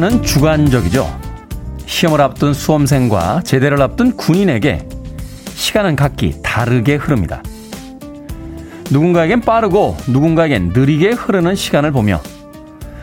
[0.00, 1.20] 시간은 주관적이죠.
[1.84, 4.88] 시험을 앞둔 수험생과 제대를 앞둔 군인에게
[5.54, 7.42] 시간은 각기 다르게 흐릅니다.
[8.90, 12.22] 누군가에겐 빠르고 누군가에겐 느리게 흐르는 시간을 보며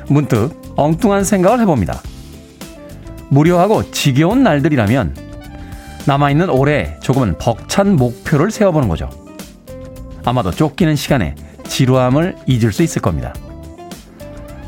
[0.08, 2.02] 문득 엉뚱한 생각을 해봅니다.
[3.30, 5.16] 무료하고 지겨운 날들이라면
[6.08, 9.10] 남아있는 올해 조금은 벅찬 목표를 세워보는 거죠.
[10.26, 11.36] 아마도 쫓기는 시간에
[11.68, 13.34] 지루함을 잊을 수 있을 겁니다.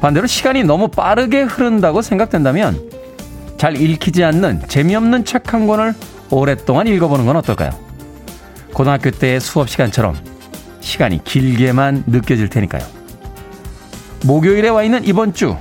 [0.02, 2.89] 반대로 시간이 너무 빠르게 흐른다고 생각된다면
[3.58, 5.94] 잘 읽히지 않는 재미없는 책 한 권을
[6.30, 7.72] 오랫동안 읽어보는 건 어떨까요?
[8.73, 10.16] 고등학교 때의 수업 시간처럼
[10.80, 12.86] 시간이 길게만 느껴질 테니까요.
[14.25, 15.58] 목요일에 와 있는 이번 주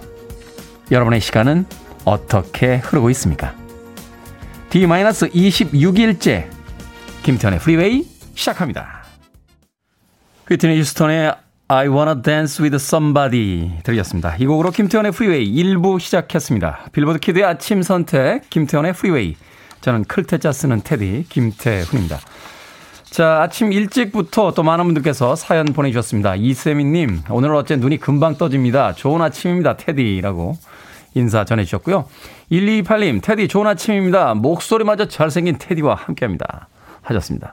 [0.91, 1.65] 여러분의 시간은
[2.05, 3.55] 어떻게 흐르고 있습니까?
[4.71, 6.47] D-26일째
[7.23, 9.05] 김태현의 프리웨이 시작합니다.
[10.49, 11.33] 휘트니 휴스턴의
[11.71, 14.37] I Wanna Dance With Somebody 들으셨습니다.
[14.39, 16.87] 이 곡으로 김태훈의 프리웨이 1부 시작했습니다.
[16.93, 19.37] 빌보드 kid의 아침 선택 김태훈의 프리웨이
[19.83, 22.21] 저는 클 태 자 쓰는 테디 김태훈입니다.
[23.05, 26.37] 자, 아침 일찍부터 또 많은 분들께서 사연 보내주셨습니다.
[26.37, 28.95] 이세미님, 오늘 어째 눈이 금방 떠집니다.
[28.95, 30.57] 좋은 아침입니다, 테디라고
[31.17, 32.07] 인사 전해주셨고요.
[32.51, 34.33] 1228님, 테디 좋은 아침입니다.
[34.33, 36.69] 목소리마저 잘생긴 테디와 함께합니다.
[37.03, 37.53] 하셨습니다.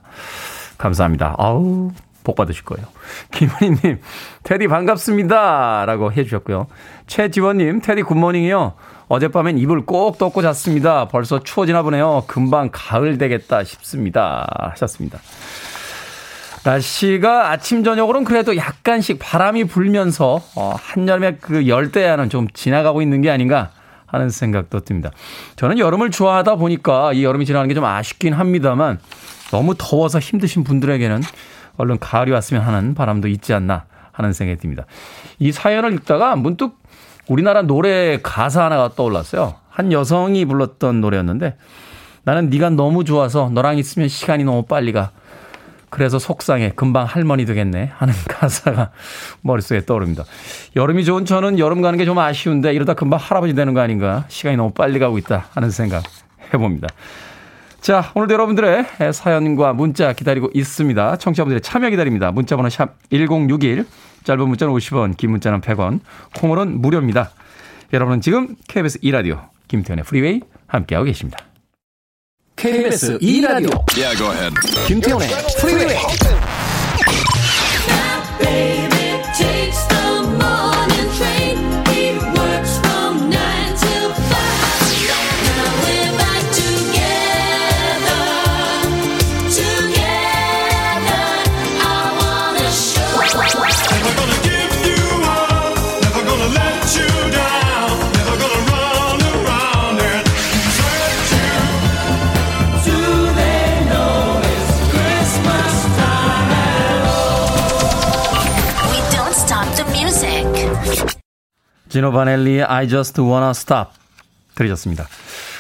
[0.78, 1.36] 감사합니다.
[1.38, 1.92] 아우,
[2.26, 2.86] 복 받으실 거예요.
[3.31, 4.02] 김은희님,
[4.44, 5.86] 테디 반갑습니다.
[5.86, 6.68] 라고 해주셨고요.
[7.08, 8.74] 최지원님, 테디 굿모닝이요.
[9.08, 11.08] 어젯밤엔 이불 꼭 덮고 잤습니다.
[11.08, 12.25] 벌써 추워지나 보네요.
[12.28, 14.46] 금방 가을 되겠다 싶습니다.
[14.72, 15.19] 하셨습니다.
[16.63, 23.30] 날씨가 아침 저녁으로는 그래도 약간씩 바람이 불면서 어, 한여름의 그 열대야는 좀 지나가고 있는 게
[23.30, 23.69] 아닌가
[24.07, 25.12] 하는 생각도 듭니다.
[25.57, 29.00] 저는 여름을 좋아하다 보니까 이 여름이 지나가는 게 좀 아쉽긴 합니다만
[29.52, 31.22] 너무 더워서 힘드신 분들에게는
[31.78, 34.86] 얼른 가을이 왔으면 하는 바람도 있지 않나 하는 생각이 듭니다.
[35.40, 36.78] 이 사연을 읽다가 문득
[37.28, 39.56] 우리나라 노래 가사 하나가 떠올랐어요.
[39.69, 41.58] 한 여성이 불렀던 노래였는데
[42.24, 45.12] 나는 네가 너무 좋아서 너랑 있으면 시간이 너무 빨리 가.
[45.90, 46.72] 그래서 속상해.
[46.75, 47.92] 금방 할머니 되겠네.
[47.96, 48.92] 하는 가사가
[49.42, 50.25] 머릿속에 떠오릅니다.
[50.75, 54.25] 여름이 좋은 저는 여름 가는 게 좀 아쉬운데 이러다 금방 할아버지 되는 거 아닌가.
[54.28, 55.46] 시간이 너무 빨리 가고 있다.
[55.53, 56.03] 하는 생각
[56.53, 56.88] 해봅니다.
[57.85, 61.18] 자, 오늘도 여러분들의 사연과 문자 기다리고 있습니다.
[61.18, 62.31] 청취자분들의 참여 기다립니다.
[62.31, 63.85] 문자번호 샵 1061,
[64.23, 66.00] 짧은 문자는 50원, 긴 문자는 100원,
[66.35, 67.29] 콩으로는 무료입니다.
[67.94, 71.38] 여러분은 지금 KBS 2라디오 김태훈의 프리웨이 함께하고 계십니다.
[72.56, 74.50] KBS 2라디오 yeah,
[74.88, 75.28] 김태훈의
[75.59, 75.95] 프리웨이
[111.95, 113.91] 지노 바넬리의 I Just Wanna Stop
[114.56, 115.07] 들으셨습니다.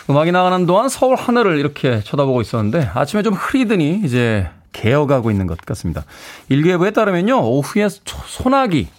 [0.09, 5.57] 음악이 나가는 동안 서울 하늘을 이렇게 쳐다보고 있었는데 아침에 좀 흐리더니 이제 개어가고 있는 것
[5.61, 6.03] 같습니다.
[6.49, 8.89] 일기예보에 따르면요 오후에 소나기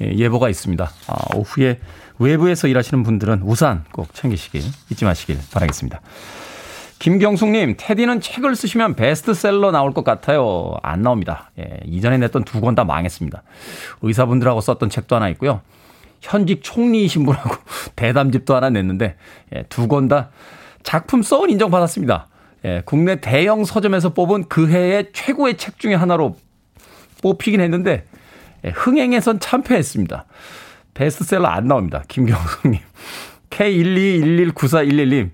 [0.00, 0.90] 예, 예보가 있습니다.
[1.06, 1.78] 아, 오후에
[2.18, 6.00] 외부에서 일하시는 분들은 우산 꼭 챙기시길 잊지 마시길 바라겠습니다.
[6.98, 10.74] 김경숙님, 테디는 책을 쓰시면 베스트셀러 나올 것 같아요.
[10.82, 11.52] 안 나옵니다.
[11.60, 13.44] 예, 이전에 냈던 두 권 다 망했습니다.
[14.02, 15.60] 의사분들하고 썼던 책도 하나 있고요.
[16.22, 17.56] 현직 총리이신 분하고
[17.96, 19.16] 대담집도 하나 냈는데
[19.54, 20.30] 예, 두권 다
[20.82, 22.28] 작품 써온 인정받았습니다.
[22.64, 26.36] 예, 국내 대형 서점에서 뽑은 그 해의 최고의 책 중에 하나로
[27.22, 28.04] 뽑히긴 했는데
[28.64, 30.24] 예, 흥행에선 참패했습니다.
[30.94, 32.04] 베스트셀러 안 나옵니다.
[32.08, 32.80] 김경숙님.
[33.50, 35.30] K121194111님.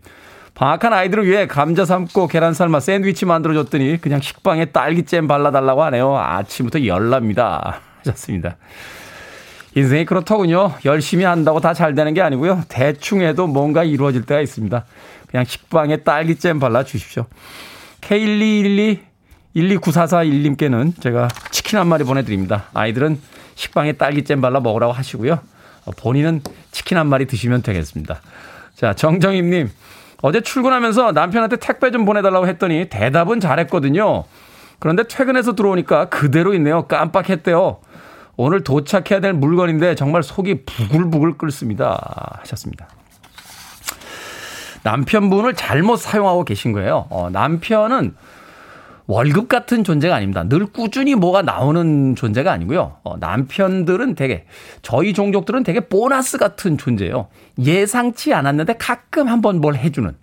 [0.54, 6.16] 방학한 아이들을 위해 감자 삶고 계란 삶아 샌드위치 만들어줬더니 그냥 식빵에 딸기잼 발라달라고 하네요.
[6.16, 7.80] 아침부터 열납니다.
[8.02, 8.56] 하셨습니다.
[9.78, 10.74] 인생이 그렇더군요.
[10.84, 12.62] 열심히 한다고 다 잘 되는 게 아니고요.
[12.68, 14.84] 대충 해도 뭔가 이루어질 때가 있습니다.
[15.30, 17.26] 그냥 식빵에 딸기잼 발라 주십시오.
[18.00, 18.98] K1212
[19.56, 22.64] 129441님께는 제가 치킨 한 마리 보내드립니다.
[22.74, 23.20] 아이들은
[23.54, 25.38] 식빵에 딸기잼 발라 먹으라고 하시고요.
[25.98, 28.20] 본인은 치킨 한 마리 드시면 되겠습니다.
[28.74, 29.70] 자, 정정임님.
[30.22, 34.24] 어제 출근하면서 남편한테 택배 좀 보내달라고 했더니 대답은 잘했거든요.
[34.80, 36.86] 그런데 퇴근해서 들어오니까 그대로 있네요.
[36.86, 37.78] 깜빡했대요.
[38.38, 42.38] 오늘 도착해야 될 물건인데 정말 속이 부글부글 끓습니다.
[42.40, 42.88] 하셨습니다.
[44.84, 47.08] 남편분을 잘못 사용하고 계신 거예요.
[47.10, 48.14] 어, 남편은
[49.08, 50.44] 월급 같은 존재가 아닙니다.
[50.44, 52.98] 늘 꾸준히 뭐가 나오는 존재가 아니고요.
[53.02, 54.44] 어, 남편들은 되게
[54.82, 57.26] 저희 종족들은 되게 보너스 같은 존재예요.
[57.58, 60.14] 예상치 않았는데 가끔 한번 뭘 해주는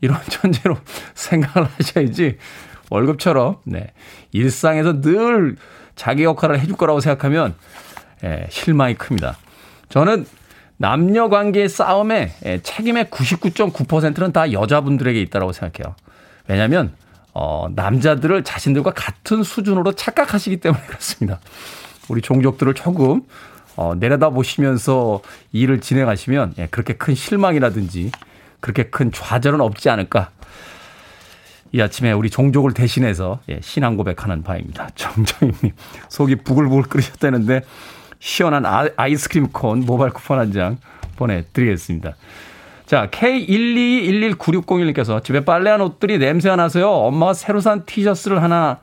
[0.00, 0.78] 이런 존재로
[1.14, 2.38] 생각을 하셔야지
[2.88, 3.92] 월급처럼 네
[4.32, 5.56] 일상에서 늘
[6.00, 7.54] 자기 역할을 해줄 거라고 생각하면
[8.24, 9.36] 예, 실망이 큽니다.
[9.90, 10.24] 저는
[10.78, 15.94] 남녀 관계의 싸움에 예, 책임의 99.9%는 다 여자분들에게 있다고 생각해요.
[16.48, 16.94] 왜냐하면
[17.34, 21.38] 어, 남자들을 자신들과 같은 수준으로 착각하시기 때문에 그렇습니다.
[22.08, 23.20] 우리 종족들을 조금
[23.76, 25.20] 어, 내려다 보시면서
[25.52, 28.10] 일을 진행하시면 예, 그렇게 큰 실망이라든지
[28.60, 30.30] 그렇게 큰 좌절은 없지 않을까.
[31.72, 34.88] 이 아침에 우리 종족을 대신해서 예, 신앙 고백하는 바입니다.
[34.96, 35.72] 정정희님
[36.08, 37.62] 속이 부글부글 끓으셨다는데
[38.18, 40.78] 시원한 아, 아이스크림 콘 모바일 쿠폰 한 장
[41.16, 42.14] 보내드리겠습니다.
[42.86, 46.90] 자, K121196011께서 집에 빨래한 옷들이 냄새가 나서요.
[46.90, 48.78] 엄마가 새로 산 티셔츠를 하나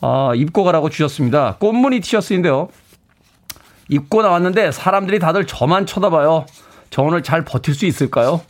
[0.00, 1.56] 어, 입고 가라고 주셨습니다.
[1.58, 2.68] 꽃무늬 티셔츠인데요.
[3.88, 6.46] 입고 나왔는데 사람들이 다들 저만 쳐다봐요.
[6.90, 8.42] 저 오늘 잘 버틸 수 있을까요?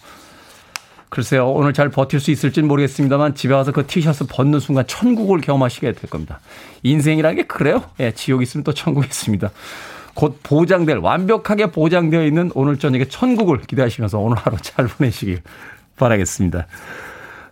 [1.09, 5.93] 글쎄요, 오늘 잘 버틸 수 있을지는 모르겠습니다만 집에 와서 그 티셔츠 벗는 순간 천국을 경험하시게
[5.93, 6.41] 될 겁니다.
[6.83, 7.85] 인생이라는 게 그래요.
[8.01, 9.51] 예, 지옥 있으면 또 천국 있습니다.
[10.15, 15.43] 곧 보장될 완벽하게 보장되어 있는 오늘 저녁에 천국을 기대하시면서 오늘 하루 잘 보내시길
[15.97, 16.67] 바라겠습니다.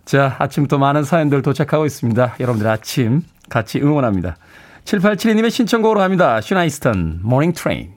[0.03, 2.35] 자, 아침부터 많은 사연들 도착하고 있습니다.
[2.39, 4.37] 여러분들 아침 같이 응원합니다.
[4.85, 6.41] 7872님의 신청곡으로 합니다.
[6.41, 7.94] 시나 이스턴 Morning Train.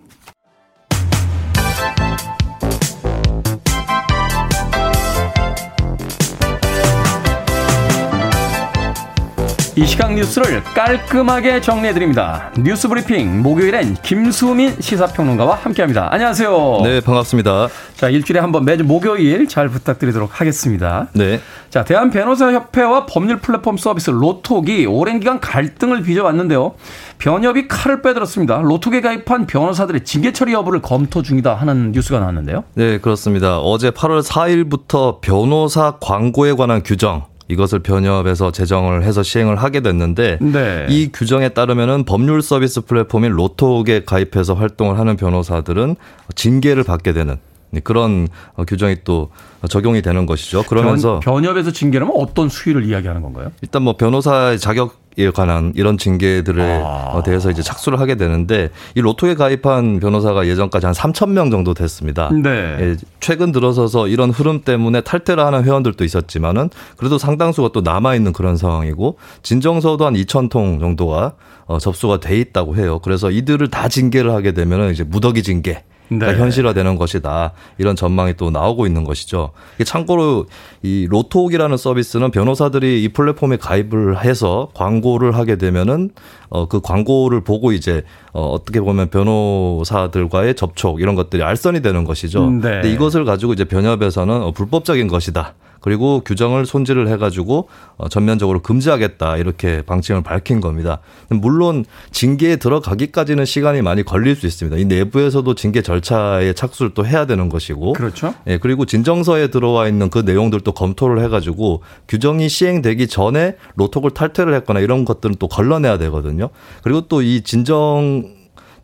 [9.78, 12.50] 이 시각 뉴스를 깔끔하게 정리해드립니다.
[12.58, 16.08] 뉴스 브리핑 목요일엔 김수민 시사평론가와 함께합니다.
[16.12, 16.80] 안녕하세요.
[16.82, 17.69] 네, 반갑습니다.
[17.94, 21.06] 자, 일주일에 한번 매주 목요일 잘 부탁드리도록 하겠습니다.
[21.12, 21.40] 네.
[21.70, 26.75] 자, 대한 변호사 협회와 법률 플랫폼 서비스 로톡이 오랜 기간 갈등을 빚어왔는데요.
[27.19, 28.62] 변협이 칼을 빼들었습니다.
[28.62, 32.64] 로톡에 가입한 변호사들의 징계 처리 여부를 검토 중이다 하는 뉴스가 나왔는데요.
[32.75, 33.60] 네, 그렇습니다.
[33.60, 40.86] 어제 8월 4일부터 변호사 광고에 관한 규정 이것을 변협에서 제정을 해서 시행을 하게 됐는데 네.
[40.90, 45.96] 이 규정에 따르면은 법률 서비스 플랫폼인 로톡에 가입해서 활동을 하는 변호사들은
[46.34, 47.36] 징계를 받게 되는
[47.84, 48.28] 그런
[48.66, 49.30] 규정이 또
[49.68, 50.62] 적용이 되는 것이죠.
[50.62, 53.52] 그러면서 변, 협에서 징계라면 어떤 수위를 이야기하는 건가요?
[53.62, 57.22] 일단 뭐 변호사의 자격 에 관한 이런 징계들에 아.
[57.24, 62.30] 대해서 이제 착수를 하게 되는데 이 로또에 가입한 변호사가 예전까지 한 3천 명 정도 됐습니다.
[62.32, 62.76] 네.
[62.78, 68.32] 예, 최근 들어서서 이런 흐름 때문에 탈퇴를 하는 회원들도 있었지만은 그래도 상당수가 또 남아 있는
[68.32, 71.32] 그런 상황이고 진정서도 한 2천 통 정도가
[71.66, 73.00] 어, 접수가 돼 있다고 해요.
[73.00, 76.38] 그래서 이들을 다 징계를 하게 되면은 이제 무더기 징계 그러니까 네.
[76.38, 77.52] 현실화되는 것이다.
[77.78, 79.50] 이런 전망이 또 나오고 있는 것이죠.
[79.84, 80.46] 참고로
[80.82, 86.10] 이 로톡이라는 서비스는 변호사들이 이 플랫폼에 가입을 해서 광고를 하게 되면은
[86.50, 92.50] 어그 광고를 보고 이제 어 어떻게 보면 변호사들과의 접촉 이런 것들이 알선이 되는 것이죠.
[92.50, 92.61] 네.
[92.61, 95.54] 근데 이것을 가지고 이제 변협에서는 어 불법적인 것이다.
[95.80, 100.99] 그리고 규정을 손질을 해가지고 어, 전면적으로 금지하겠다 이렇게 방침을 밝힌 겁니다.
[101.28, 104.76] 물론 징계에 들어가기까지는 시간이 많이 걸릴 수 있습니다.
[104.78, 108.35] 이 내부에서도 징계 절차에 착수를 또 해야 되는 것이고, 그렇죠.
[108.47, 114.80] 예 그리고 진정서에 들어와 있는 그 내용들도 검토를 해가지고 규정이 시행되기 전에 로톡을 탈퇴를 했거나
[114.80, 116.50] 이런 것들은 또 걸러내야 되거든요.
[116.82, 118.38] 그리고 또 이 진정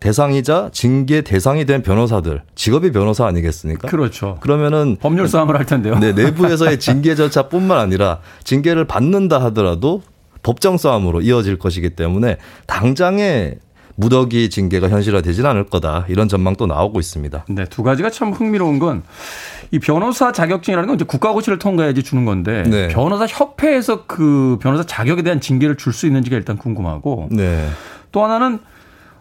[0.04, 3.88] 대상이자 징계 대상이 된 변호사들 직업이 변호사 아니겠습니까?
[3.88, 4.36] 그렇죠.
[4.40, 5.98] 그러면은 법률 싸움을 할 텐데요.
[5.98, 10.02] 네, 내부에서의 징계 절차뿐만 아니라 징계를 받는다 하더라도
[10.42, 13.54] 법정 싸움으로 이어질 것이기 때문에 당장에
[13.96, 17.46] 무더기 징계가 현실화되지는 않을 거다 이런 전망도 나오고 있습니다.
[17.48, 19.04] 네, 두 가지가 참 흥미로운 건
[19.70, 22.88] 이 변호사 자격증이라는 건 이제 국가고시를 통과해야지 주는 건데 네.
[22.88, 27.68] 변호사 협회에서 그 변호사 자격에 대한 징계를 줄 수 있는지가 일단 궁금하고 네.
[28.12, 28.58] 또 하나는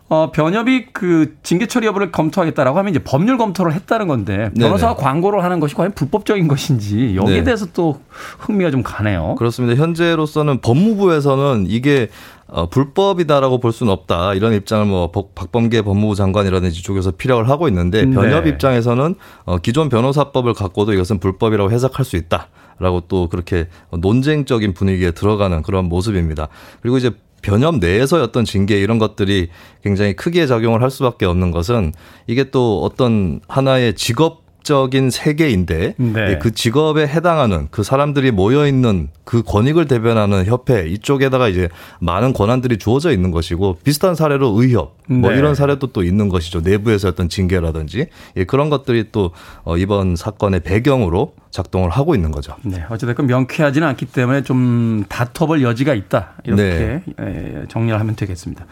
[0.10, 5.04] 어, 변협이 그 징계 처리 여부를 검토하겠다라고 하면 이제 법률 검토를 했다는 건데 변호사가 네네.
[5.04, 7.44] 광고를 하는 것이 과연 불법적인 것인지 여기에 네.
[7.44, 8.00] 대해서 또
[8.40, 9.36] 흥미가 좀 가네요.
[9.38, 9.82] 그렇습니다.
[9.82, 12.10] 현재로서는 법무부에서는 이게
[12.48, 14.36] 어, 불법이다라고 볼 수는 없다.
[14.36, 18.14] 이런 입장을 뭐 박범계 법무부 장관이라든지 쪽에서 피력을 하고 있는데 네.
[18.14, 18.52] 변협 네.
[18.52, 22.50] 입장에서는 어, 기존 변호사법을 갖고도 이것은 불법이라고 해석할 수 있다.
[22.80, 26.48] 라고 또 그렇게 논쟁적인 분위기에 들어가는 그런 모습입니다.
[26.82, 27.12] 그리고 이제
[27.44, 29.50] 변협 내에서의 어떤 징계 이런 것들이
[29.84, 31.94] 굉장히 크게 작용을 할 수밖에 없는 것은
[32.26, 36.40] 이게 또 어떤 하나의 직업 직업적인 세계인데 네.
[36.40, 42.78] 그 직업에 해당하는 그 사람들이 모여 있는 그 권익을 대변하는 협회 이쪽에다가 이제 많은 권한들이
[42.78, 45.38] 주어져 있는 것이고 비슷한 사례로 의협 뭐 네.
[45.38, 46.62] 이런 사례도 또 있는 것이죠.
[46.62, 49.32] 내부에서 어떤 징계라든지 예, 그런 것들이 또
[49.64, 52.56] 어, 이번 사건의 배경으로 작동을 하고 있는 거죠.
[52.64, 52.84] 네.
[52.90, 56.34] 어쨌든 명쾌하지는 않기 때문에 좀 다퉈볼 여지가 있다.
[56.46, 57.04] 이렇게 네.
[57.20, 58.66] 예, 정리를 하면 되겠습니다.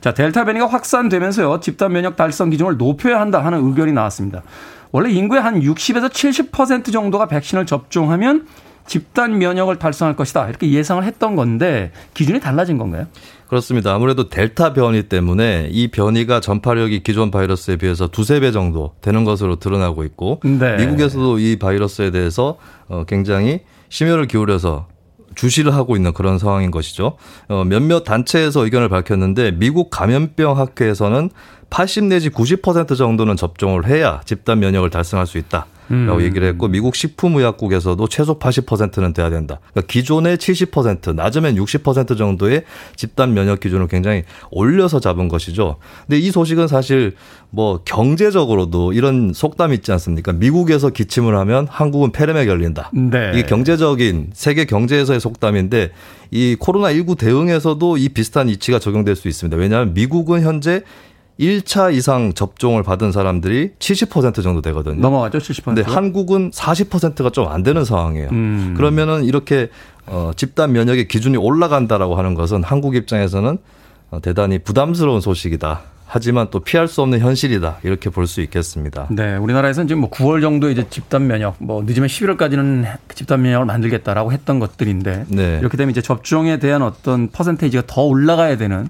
[0.00, 1.60] 자, 델타 변이가 확산되면서요.
[1.60, 4.42] 집단 면역 달성 기준을 높여야 한다 하는 의견이 나왔습니다.
[4.92, 8.46] 원래 인구의 한 60에서 70% 정도가 백신을 접종하면
[8.86, 10.48] 집단 면역을 달성할 것이다.
[10.48, 13.06] 이렇게 예상을 했던 건데 기준이 달라진 건가요?
[13.46, 13.94] 그렇습니다.
[13.94, 19.56] 아무래도 델타 변이 때문에 이 변이가 전파력이 기존 바이러스에 비해서 두세 배 정도 되는 것으로
[19.56, 20.76] 드러나고 있고 네.
[20.76, 24.88] 미국에서도 이 바이러스에 대해서 어, 굉장히 심혈을 기울여서
[25.40, 27.16] 주시를 하고 있는 그런 상황인 것이죠.
[27.48, 31.30] 어, 몇몇 단체에서 의견을 밝혔는데 미국 감염병 학회에서는
[31.70, 35.66] 80 내지 90% 정도는 접종을 해야 집단 면역을 달성할 수 있다.
[35.90, 36.22] 라고 음.
[36.22, 39.58] 얘기를 했고 미국 식품의약국에서도 최소 80%는 돼야 된다.
[39.72, 42.62] 그러니까 기존의 70% 낮으면 60% 정도의
[42.94, 45.78] 집단 면역 기준을 굉장히 올려서 잡은 것이죠.
[46.06, 47.16] 근데 이 소식은 사실
[47.50, 50.32] 뭐 경제적으로도 이런 속담이 있지 않습니까?
[50.32, 52.92] 미국에서 기침을 하면 한국은 폐렴에 걸린다.
[52.94, 53.32] 네.
[53.34, 55.90] 이게 경제적인 세계 경제에서의 속담인데
[56.30, 59.56] 이 코로나 19 대응에서도 이 비슷한 이치가 적용될 수 있습니다.
[59.56, 60.82] 왜냐하면 미국은 현재
[61.40, 65.00] 1차 이상 접종을 받은 사람들이 70% 정도 되거든요.
[65.00, 65.64] 넘어가죠, 70%.
[65.64, 68.28] 근데 한국은 40%가 좀 안 되는 상황이에요.
[68.30, 68.74] 음.
[68.76, 69.70] 그러면은 이렇게
[70.06, 73.58] 어, 집단 면역의 기준이 올라간다라고 하는 것은 한국 입장에서는
[74.10, 75.80] 어, 대단히 부담스러운 소식이다.
[76.12, 79.06] 하지만 또 피할 수 없는 현실이다 이렇게 볼 수 있겠습니다.
[79.10, 84.32] 네, 우리나라에서는 지금 뭐 9월 정도 이제 집단 면역, 뭐 늦으면 11월까지는 집단 면역을 만들겠다라고
[84.32, 85.58] 했던 것들인데 네.
[85.60, 88.88] 이렇게 되면 이제 접종에 대한 어떤 퍼센테이지가 더 올라가야 되는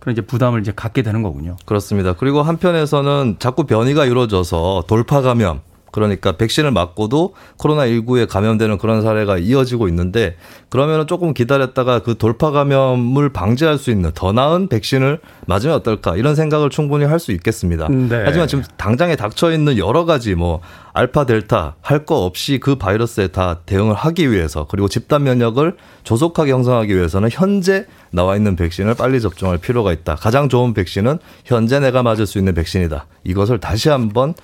[0.00, 1.56] 그런 이제 부담을 이제 갖게 되는 거군요.
[1.66, 2.14] 그렇습니다.
[2.14, 5.60] 그리고 한편에서는 자꾸 변이가 이루어져서 돌파 감염
[5.92, 10.36] 그러니까 백신을 맞고도 코로나19에 감염되는 그런 사례가 이어지고 있는데
[10.68, 16.34] 그러면은 조금 기다렸다가 그 돌파 감염을 방지할 수 있는 더 나은 백신을 맞으면 어떨까 이런
[16.34, 17.86] 생각을 충분히 할 수 있겠습니다.
[17.88, 18.22] 네.
[18.24, 20.60] 하지만 지금 당장에 닥쳐 있는 여러 가지 뭐
[20.94, 26.50] 알파 델타 할 거 없이 그 바이러스에 다 대응을 하기 위해서 그리고 집단 면역을 조속하게
[26.50, 30.14] 형성하기 위해서는 현재 나와 있는 백신을 빨리 접종할 필요가 있다.
[30.14, 33.04] 가장 좋은 백신은 현재 내가 맞을 수 있는 백신이다.
[33.24, 34.34] 이것을 다시 한번 어,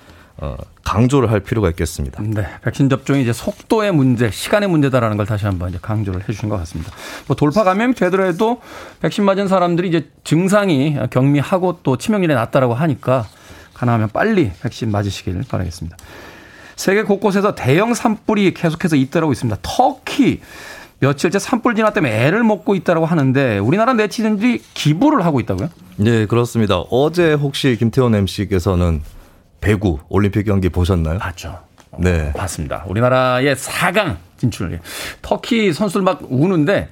[0.83, 2.21] 강조를 할 필요가 있겠습니다.
[2.23, 2.47] 네.
[2.63, 6.57] 백신 접종이 이제 속도의 문제, 시간의 문제다라는 걸 다시 한번 이제 강조를 해 주신 것
[6.57, 6.91] 같습니다.
[7.27, 8.61] 뭐 돌파 감염이 되더라도
[9.01, 13.25] 백신 맞은 사람들이 이제 증상이 경미하고 또 치명률이 낮다라고 하니까
[13.73, 15.97] 가능하면 빨리 백신 맞으시길 바라겠습니다.
[16.75, 19.59] 세계 곳곳에서 대형 산불이 계속해서 잇따르고 있습니다.
[19.63, 20.41] 터키
[20.99, 25.69] 며칠째 산불 진화 때문에 애를 먹고 있다고 하는데 우리나라 네티즌들이 기부를 하고 있다고요?
[25.97, 26.79] 네, 그렇습니다.
[26.89, 29.01] 어제 혹시 김태원 MC께서는
[29.61, 31.19] 배구 올림픽 경기 보셨나요?
[31.19, 31.59] 봤죠.
[31.99, 32.31] 네.
[32.33, 32.83] 봤습니다.
[32.87, 34.79] 우리나라의 4강 진출.
[35.21, 36.89] 터키 선수들 막 우는데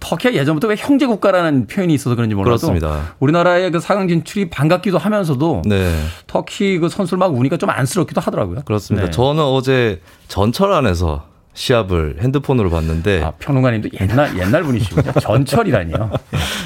[0.00, 3.14] 터키가 예전부터 왜 형제 국가라는 표현이 있어서 그런지 몰라도 그렇습니다.
[3.18, 6.02] 우리나라의 그 4강 진출이 반갑기도 하면서도 네.
[6.26, 8.62] 터키 그 선수를 막 우니까 좀 안쓰럽기도 하더라고요.
[8.64, 9.06] 그렇습니다.
[9.06, 9.10] 네.
[9.10, 15.10] 저는 어제 전철 안에서 시합을 핸드폰으로 봤는데 아, 평론가님도 옛날 옛날 분이시군요.
[15.20, 16.10] 전철이라니요.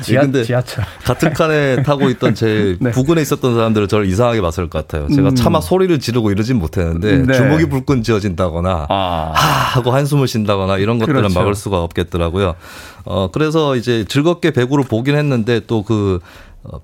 [0.02, 0.84] 지하, 네, 지하철.
[1.04, 2.90] 같은 칸에 타고 있던 제 네.
[2.90, 5.08] 부근에 있었던 사람들은 저를 이상하게 봤을 것 같아요.
[5.08, 5.34] 제가 음.
[5.36, 7.32] 차마 소리를 지르고 이러진 못했는데 네.
[7.34, 9.32] 주먹이 불끈 쥐어진다거나 아.
[9.34, 11.38] 하 하고 한숨을 쉰다거나 이런 것들은 그렇죠.
[11.38, 12.56] 막을 수가 없겠더라고요.
[13.04, 16.26] 어 그래서 이제 즐겁게 배구를 보긴 했는데 또그 어,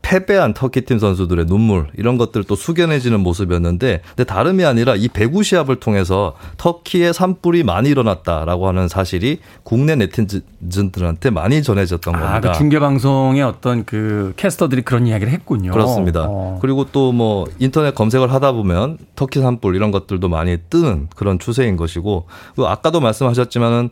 [0.03, 5.77] 패배한 터키팀 선수들의 눈물 이런 것들 또 숙연해지는 모습이었는데 근데 다름이 아니라 이 배구 시합을
[5.81, 12.53] 통해서 터키의 산불이 많이 일어났다라고 하는 사실이 국내 네티즌들한테 많이 전해졌던 아, 겁니다.
[12.53, 15.73] 그 중계 방송의 어떤 그 캐스터들이 그런 이야기를 했군요.
[15.73, 16.27] 그렇습니다.
[16.29, 16.59] 어.
[16.63, 21.77] 그리고 또 뭐 인터넷 검색을 하다 보면 터키 산불 이런 것들도 많이 뜨는 그런 추세인
[21.77, 22.27] 것이고
[22.59, 23.91] 아까도 말씀하셨지만은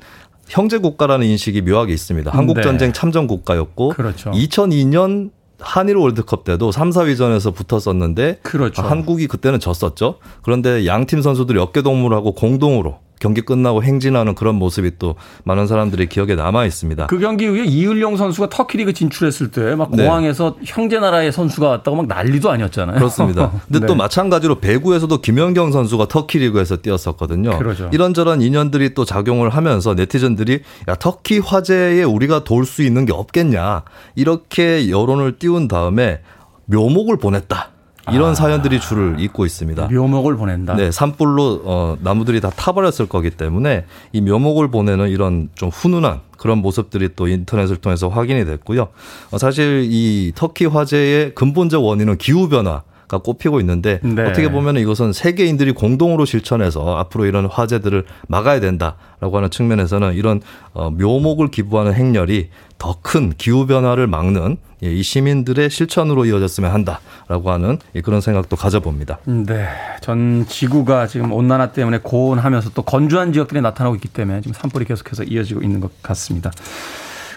[0.49, 2.31] 형제 국가라는 인식이 묘하게 있습니다.
[2.31, 2.93] 한국 전쟁 네.
[2.93, 4.31] 참전 국가였고 그렇죠.
[4.33, 5.31] 2002년
[5.61, 8.83] 한일 월드컵 때도 3, 4위전에서 붙었었는데 그렇죠.
[8.83, 10.19] 한국이 그때는 졌었죠.
[10.43, 15.15] 그런데 양팀 선수들이 어깨 동무를 하고 공동으로 경기 끝나고 행진하는 그런 모습이 또
[15.45, 17.07] 많은 사람들이 기억에 남아 있습니다.
[17.07, 20.05] 그 경기 후에 이을용 선수가 터키 리그 진출했을 때막 네.
[20.05, 22.99] 공항에서 형제 나라의 선수가 왔다고 막 난리도 아니었잖아요.
[22.99, 23.51] 그렇습니다.
[23.65, 23.87] 근데 네.
[23.87, 27.57] 또 마찬가지로 배구에서도 김연경 선수가 터키 리그에서 뛰었었거든요.
[27.57, 27.89] 그러죠.
[27.95, 33.85] 이런저런 인연들이 또 작용을 하면서 네티즌들이 야 터키 화제에 우리가 돌수 있는 게 없겠냐
[34.17, 36.21] 이렇게 여론을 띄운 다음에
[36.67, 37.74] 묘목을 보냈다.
[38.13, 38.35] 이런 아.
[38.35, 39.87] 사연들이 줄을 잇고 있습니다.
[39.87, 40.75] 묘목을 보낸다.
[40.75, 46.59] 네, 산불로 어, 나무들이 다 타버렸을 거기 때문에 이 묘목을 보내는 이런 좀 훈훈한 그런
[46.59, 48.89] 모습들이 또 인터넷을 통해서 확인이 됐고요.
[49.31, 52.83] 어, 사실 이 터키 화재의 근본적 원인은 기후 변화.
[53.09, 54.23] 가 꼽히고 있는데 네.
[54.23, 60.41] 어떻게 보면 이것은 세계인들이 공동으로 실천해서 앞으로 이런 화재들을 막아야 된다라고 하는 측면에서는 이런
[60.73, 67.51] 어, 묘목을 기부하는 행렬이 더 큰 기후 변화를 막는 예, 이 시민들의 실천으로 이어졌으면 한다라고
[67.51, 69.19] 하는 그런 생각도 가져봅니다.
[69.25, 69.69] 네,
[70.01, 75.25] 전 지구가 지금 온난화 때문에 고온하면서 또 건조한 지역들이 나타나고 있기 때문에 지금 산불이 계속해서
[75.25, 76.51] 이어지고 있는 것 같습니다.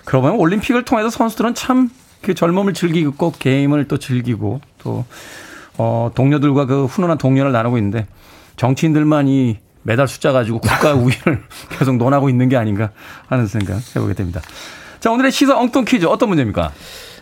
[0.05, 1.89] 그러고 보면 올림픽을 통해서 선수들은 참
[2.21, 5.05] 그 젊음을 즐기고 게임을 또 즐기고 또
[5.77, 8.07] 어, 동료들과 그 훈훈한 동료를 나누고 있는데
[8.55, 11.43] 정치인들만 이 메달 숫자 가지고 국가 우위를
[11.77, 12.91] 계속 논하고 있는 게 아닌가
[13.27, 14.41] 하는 생각 해보게 됩니다.
[14.99, 16.71] 자, 오늘의 시사 엉뚱 퀴즈 어떤 문제입니까?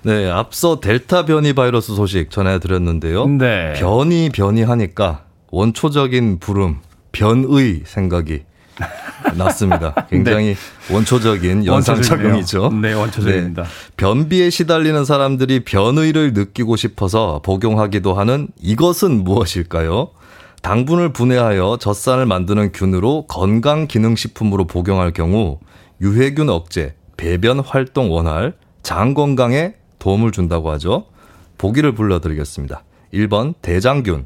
[0.03, 3.27] 네, 앞서 델타 변이 바이러스 소식 전해드렸는데요.
[3.27, 3.73] 네.
[3.73, 6.77] 변이 변이 하니까 원초적인 부름,
[7.11, 8.43] 변의 생각이
[9.35, 9.93] 났습니다.
[10.09, 10.93] 굉장히 네.
[10.93, 12.69] 원초적인 연상작용이죠.
[12.81, 13.63] 네, 원초적입니다.
[13.63, 13.69] 네.
[13.97, 20.09] 변비에 시달리는 사람들이 변의를 느끼고 싶어서 복용하기도 하는 이것은 무엇일까요?
[20.61, 25.59] 당분을 분해하여 젖산을 만드는 균으로 건강 기능식품으로 복용할 경우
[26.01, 31.05] 유해균 억제, 배변 활동 원활, 장 건강에 도움을 준다고 하죠.
[31.57, 32.83] 보기를 불러드리겠습니다.
[33.13, 34.25] 1번 대장균,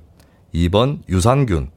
[0.55, 1.69] 2번 유산균,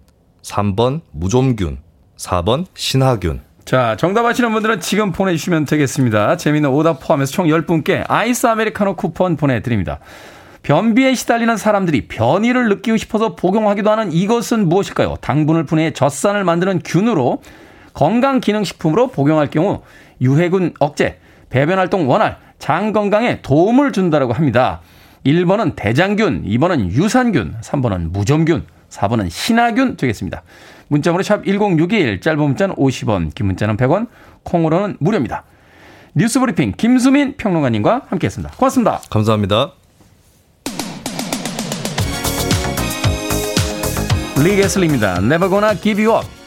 [0.43, 1.79] 3번 무좀균,
[2.23, 3.41] 4번 신하균.
[3.65, 6.37] 자, 정답 아시는 분들은 지금 보내주시면 되겠습니다.
[6.37, 9.99] 재미있는 오답 포함해서 총 10분께 아이스 아메리카노 쿠폰 보내드립니다.
[10.63, 15.17] 변비에 시달리는 사람들이 변이를 느끼고 싶어서 복용하기도 하는 이것은 무엇일까요?
[15.21, 17.43] 당분을 분해해 젖산을 만드는 균으로
[17.95, 19.83] 건강기능식품으로 복용할 경우
[20.21, 21.19] 유해균 억제,
[21.51, 24.81] 배변활동 원활, 장 건강에 도움을 준다고 합니다.
[25.27, 30.43] 1번은 대장균, 2번은 유산균, 3번은 무좀균, 4번은 신하균 되겠습니다.
[30.93, 34.09] 문자번호 샵 1061, 짧은 문자는 50원, 긴 문자는 100원,
[34.43, 35.45] 콩으로는 무료입니다.
[36.15, 38.57] 뉴스브리핑 김수민 평론가님과 함께했습니다.
[38.57, 39.01] 고맙습니다.
[39.09, 39.73] 감사합니다.
[44.37, 45.19] 리게슬입니다.
[45.21, 46.42] Never gonna give you up.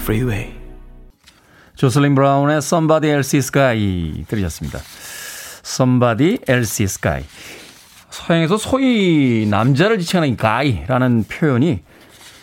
[0.00, 0.54] Freeway.
[1.76, 4.78] 조슬린 브라운의 Somebody Else's Sky 들으셨습니다.
[5.64, 7.24] Somebody Else's Sky.
[8.10, 11.82] 서양에서 소위 남자를 지칭하는 가이라는 표현이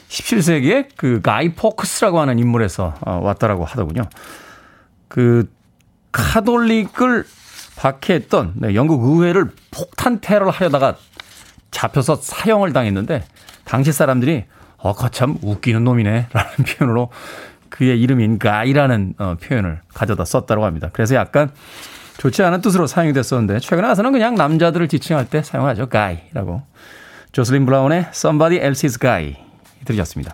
[0.10, 4.04] 17세기에 그 가이 포크스라고 하는 인물에서 어, 왔다라고 하더군요.
[5.08, 5.50] 그
[6.12, 7.26] 카톨릭을
[7.76, 10.98] 박해했던 네, 영국 의회를 폭탄 테러를 하려다가
[11.72, 13.24] 잡혀서 사형을 당했는데
[13.66, 14.46] 당시 사람들이
[14.78, 17.10] 어, 거참 웃기는 놈이네 라는 표현으로
[17.70, 20.90] 그의 이름인 가이라는 어, 표현을 가져다 썼다고 합니다.
[20.94, 21.52] 그래서 약간
[22.18, 25.90] 좋지 않은 뜻으로 사용이 됐었는데 최근에 와서는 그냥 남자들을 지칭할 때 사용하죠.
[25.90, 26.64] 가이라고.
[27.32, 29.36] 조슬린 브라운의 Somebody Else's Guy
[29.86, 30.34] 들으셨습니다.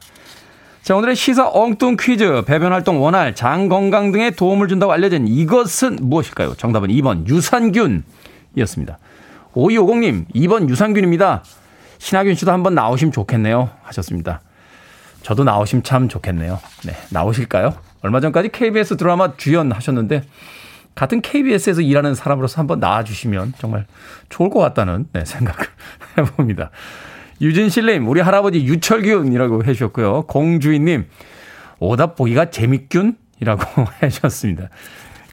[0.84, 2.44] 자, 오늘의 시사 엉뚱 퀴즈.
[2.46, 6.56] 배변 활동 원활, 장 건강 등에 도움을 준다고 알려진 이것은 무엇일까요?
[6.56, 8.98] 정답은 2번 유산균이었습니다.
[9.54, 11.44] 5250님, 2번 유산균입니다.
[12.04, 13.70] 신하균 씨도 한번 나오시면 좋겠네요.
[13.84, 14.42] 하셨습니다.
[15.22, 16.60] 저도 나오시면 참 좋겠네요.
[16.84, 17.76] 네, 나오실까요?
[18.02, 20.24] 얼마 전까지 KBS 드라마 주연 하셨는데
[20.96, 23.86] 같은 KBS에서 일하는 사람으로서 한번 나와주시면 정말
[24.28, 25.66] 좋을 것 같다는 네, 생각을
[26.20, 26.72] 해봅니다.
[27.40, 30.24] 유진실님, 우리 할아버지 유철균이라고 해주셨고요.
[30.24, 31.08] 공주인님,
[31.80, 34.68] 오답 보기가 재밌균이라고 해주셨습니다.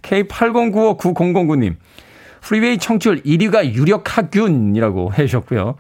[0.03, 1.75] K80959009님,
[2.43, 5.75] 프리웨이 청취율 1위가 유력하균이라고 해주셨고요.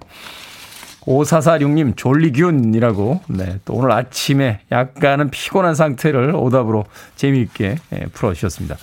[1.03, 6.85] 5446님 졸리균이라고 네, 또 오늘 아침에 약간은 피곤한 상태를 오답으로
[7.17, 8.77] 재미있게 예, 풀어주셨습니다.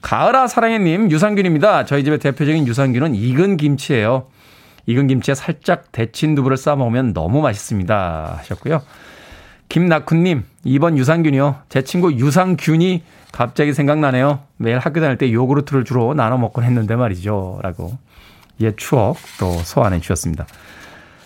[0.00, 1.84] 가을아 사랑해님 유산균입니다.
[1.84, 4.26] 저희 집의 대표적인 유산균은 익은 김치예요.
[4.86, 8.36] 익은 김치에 살짝 데친 두부를 싸 먹으면 너무 맛있습니다.
[8.38, 8.82] 하셨고요.
[9.68, 11.56] 김나쿤님 2번 유산균이요.
[11.68, 14.40] 제 친구 유산균이 갑자기 생각나네요.
[14.56, 17.60] 매일 학교 다닐 때 요구르트를 주로 나눠 먹곤 했는데 말이죠.
[17.62, 17.96] 라고
[18.60, 20.46] 예 추억 또 소환해 주셨습니다.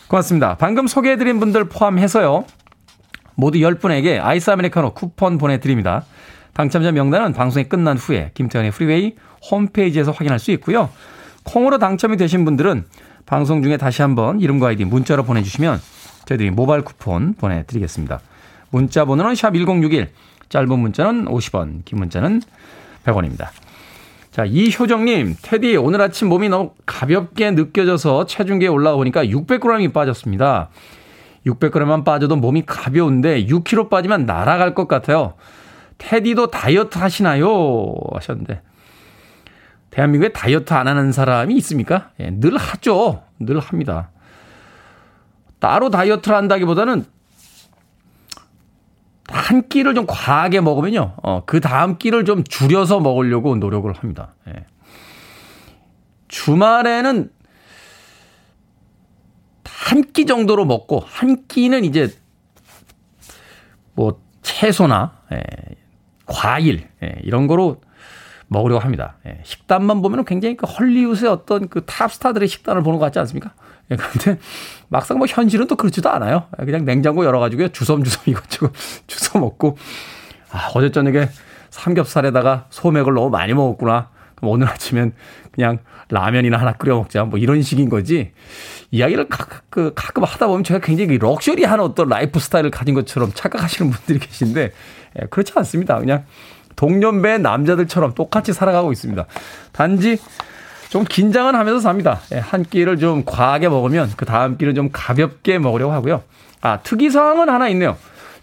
[0.09, 0.57] 고맙습니다.
[0.57, 2.45] 방금 소개해드린 분들 포함해서요.
[3.35, 6.05] 모두 10분에게 아이스 아메리카노 쿠폰 보내드립니다.
[6.55, 9.15] 당첨자 명단은 방송이 끝난 후에 김태훈의 프리웨이
[9.51, 10.89] 홈페이지에서 확인할 수 있고요.
[11.45, 12.85] 콩으로 당첨이 되신 분들은
[13.27, 15.81] 방송 중에 다시 한번 이름과 아이디 문자로 보내주시면
[16.25, 18.21] 저희들이 모바일 쿠폰 보내드리겠습니다.
[18.71, 20.11] 문자 번호는 샵 1061,
[20.49, 22.43] 짧은 문자는 50원, 긴 문자는
[23.05, 23.49] 100원입니다.
[24.37, 30.69] 자, 이효정님, 테디, 오늘 아침 몸이 너무 가볍게 느껴져서 체중계에 올라오니까 600g이 빠졌습니다.
[31.47, 35.37] 600g만 빠져도 몸이 가벼운데 6kg 빠지면 날아갈 것 같아요.
[35.97, 37.95] 테디도 다이어트 하시나요?
[38.13, 38.61] 하셨는데.
[39.89, 42.11] 대한민국에 다이어트 안 하는 사람이 있습니까?
[42.21, 43.23] 예, 늘 하죠.
[43.39, 44.11] 늘 합니다.
[45.61, 47.07] 따로 다이어트를 한다기보다는
[49.29, 51.15] 한 끼를 좀 과하게 먹으면요.
[51.23, 54.35] 어, 그 다음 끼를 좀 줄여서 먹으려고 노력을 합니다.
[54.49, 54.67] 예.
[56.29, 57.31] 주말에는
[59.65, 62.13] 한 끼 정도로 먹고 한 끼는 이제
[63.95, 65.43] 뭐 채소나 예,
[66.27, 67.81] 과일 예, 이런 거로
[68.49, 69.17] 먹으려고 합니다.
[69.27, 73.53] 예, 식단만 보면 굉장히 그 헐리우드의 어떤 그 탑스타들의 식단을 보는 것 같지 않습니까?
[73.91, 74.41] 예, 그런데
[74.89, 76.45] 막상 뭐 현실은 또 그렇지도 않아요.
[76.61, 78.73] 예, 그냥 냉장고 열어가지고 주섬주섬 이것저것
[79.07, 79.77] 주워 먹고
[80.51, 81.29] 아, 어제 저녁에
[81.71, 84.11] 삼겹살에다가 소맥을 너무 많이 먹었구나.
[84.37, 85.13] 그럼 오늘 아침엔
[85.51, 85.79] 그냥
[86.09, 87.25] 라면이나 하나 끓여 먹자.
[87.25, 88.33] 뭐 이런 식인 거지.
[88.91, 93.91] 이야기를 가, 그, 가끔 하다 보면 제가 굉장히 럭셔리한 어떤 라이프 스타일을 가진 것처럼 착각하시는
[93.91, 94.73] 분들이 계신데,
[95.21, 95.99] 예, 그렇지 않습니다.
[95.99, 96.25] 그냥
[96.77, 99.25] 동년배 남자들처럼 똑같이 살아가고 있습니다.
[99.73, 100.19] 단지
[100.89, 102.21] 좀 긴장은 하면서 삽니다.
[102.33, 106.23] 예, 한 끼를 좀 과하게 먹으면 그 다음 끼를 좀 가볍게 먹으려고 하고요.
[106.61, 107.97] 아, 특이사항은 하나 있네요.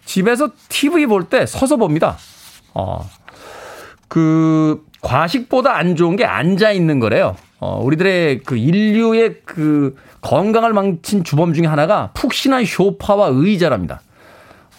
[0.05, 2.17] 집에서 TV 볼 때 서서 봅니다.
[2.73, 3.09] 어,
[4.07, 7.35] 그, 과식보다 안 좋은 게 앉아 있는 거래요.
[7.59, 14.01] 어, 우리들의 그 인류의 그 건강을 망친 주범 중에 하나가 푹신한 쇼파와 의자랍니다.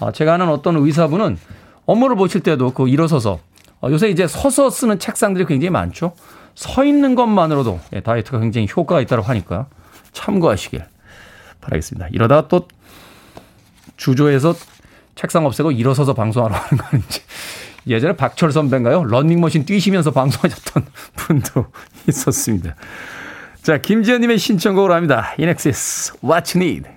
[0.00, 1.38] 어, 제가 아는 어떤 의사분은
[1.86, 3.40] 업무를 보실 때도 그 일어서서
[3.80, 6.14] 어, 요새 이제 서서 쓰는 책상들이 굉장히 많죠.
[6.54, 9.66] 서 있는 것만으로도 예, 다이어트가 굉장히 효과가 있다고 하니까
[10.12, 10.84] 참고하시길
[11.60, 12.08] 바라겠습니다.
[12.12, 12.68] 이러다가 또
[13.96, 14.54] 주조에서
[15.14, 17.20] 책상 없애고 일어서서 방송하러 가는 거 아닌지.
[17.86, 19.04] 예전에 박철 선배인가요?
[19.04, 21.66] 런닝머신 뛰시면서 방송하셨던 분도
[22.08, 22.74] 있었습니다.
[23.62, 25.34] 자, 김지현님의 신청곡으로 합니다.
[25.38, 26.93] 인엑시스, What You Need.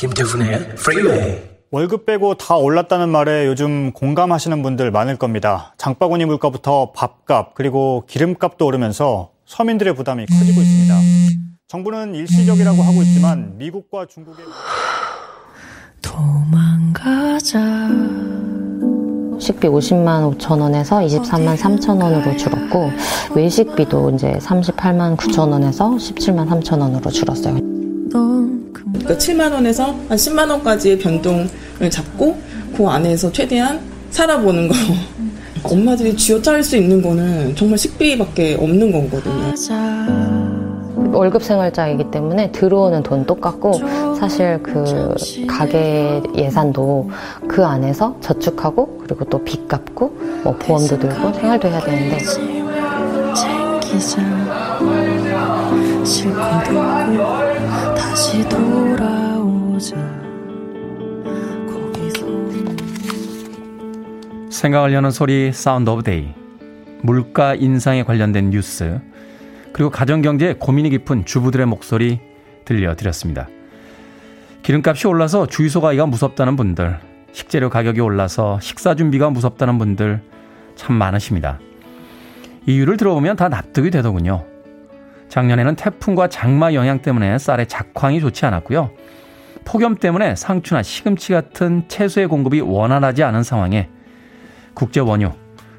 [0.00, 5.74] 김태훈의 Freeway 월급 빼고 다 올랐다는 말에 요즘 공감하시는 분들 많을 겁니다.
[5.76, 10.94] 장바구니 물가부터 밥값 그리고 기름값도 오르면서 서민들의 부담이 커지고 있습니다.
[11.68, 14.46] 정부는 일시적이라고 하고 있지만 미국과 중국의
[16.00, 17.60] 도망가자
[19.38, 22.90] 식비 50만 5천 원에서 23만 3천 원으로 줄었고
[23.34, 28.59] 외식비도 이제 38만 9천 원에서 17만 3천 원으로 줄었어요.
[28.72, 32.36] 그러니까 7만 원에서 한 10만 원까지의 변동을 잡고
[32.76, 33.80] 그 안에서 최대한
[34.10, 34.74] 살아보는 거.
[35.62, 39.52] 엄마들이 쥐어짜릴 수 있는 거는 정말 식비밖에 없는 거거든요.
[41.12, 43.74] 월급 생활자이기 때문에 들어오는 돈 똑같고
[44.18, 45.14] 사실 그
[45.46, 47.10] 가게 예산도
[47.48, 52.18] 그 안에서 저축하고 그리고 또 빚 갚고 뭐 보험도 들고 생활도 해야 되는데.
[56.00, 56.24] 다시
[56.64, 57.49] 돌아오자
[64.50, 66.34] 생각을 여는 소리 Sound of Day
[67.02, 69.00] 물가 인상에 관련된 뉴스
[69.72, 72.20] 그리고 가정경제에 고민이 깊은 주부들의 목소리
[72.66, 73.48] 들려드렸습니다.
[74.62, 76.98] 기름값이 올라서 주유소 가기가 무섭다는 분들
[77.32, 80.20] 식재료 가격이 올라서 식사 준비가 무섭다는 분들
[80.74, 81.58] 참 많으십니다.
[82.66, 84.44] 이유를 들어보면 다 납득이 되더군요.
[85.30, 88.90] 작년에는 태풍과 장마 영향 때문에 쌀의 작황이 좋지 않았고요.
[89.64, 93.88] 폭염 때문에 상추나 시금치 같은 채소의 공급이 원활하지 않은 상황에
[94.74, 95.30] 국제 원유,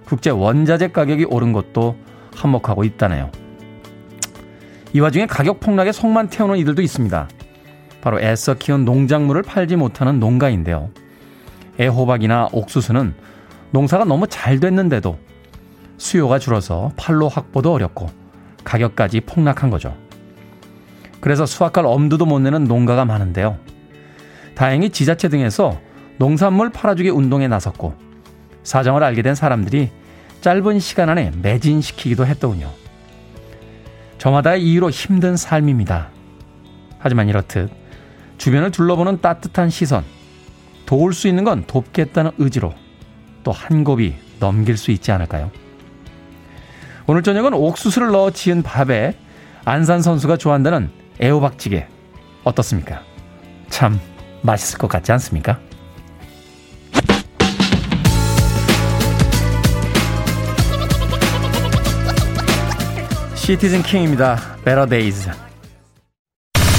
[0.05, 1.95] 국제 원자재 가격이 오른 것도
[2.35, 3.31] 한몫하고 있다네요.
[4.93, 7.29] 이 와중에 가격 폭락에 속만 태우는 이들도 있습니다.
[8.01, 10.89] 바로 애써 키운 농작물을 팔지 못하는 농가인데요.
[11.79, 13.13] 애호박이나 옥수수는
[13.71, 15.17] 농사가 너무 잘 됐는데도
[15.97, 18.09] 수요가 줄어서 팔로 확보도 어렵고
[18.63, 19.95] 가격까지 폭락한 거죠.
[21.21, 23.57] 그래서 수확할 엄두도 못 내는 농가가 많은데요.
[24.55, 25.79] 다행히 지자체 등에서
[26.17, 27.95] 농산물 팔아주기 운동에 나섰고
[28.63, 29.89] 사정을 알게 된 사람들이
[30.41, 32.69] 짧은 시간 안에 매진시키기도 했더군요.
[34.17, 36.09] 저마다의 이유로 힘든 삶입니다.
[36.99, 37.69] 하지만 이렇듯
[38.37, 40.03] 주변을 둘러보는 따뜻한 시선,
[40.85, 42.73] 도울 수 있는 건 돕겠다는 의지로
[43.43, 45.51] 또 한 곱이 넘길 수 있지 않을까요?
[47.07, 49.15] 오늘 저녁은 옥수수를 넣어 지은 밥에
[49.65, 50.89] 안산 선수가 좋아한다는
[51.21, 51.87] 애호박찌개
[52.43, 53.03] 어떻습니까?
[53.69, 53.99] 참
[54.41, 55.59] 맛있을 것 같지 않습니까?
[63.35, 64.57] 시티즌 킹입니다.
[64.63, 65.27] Better Days.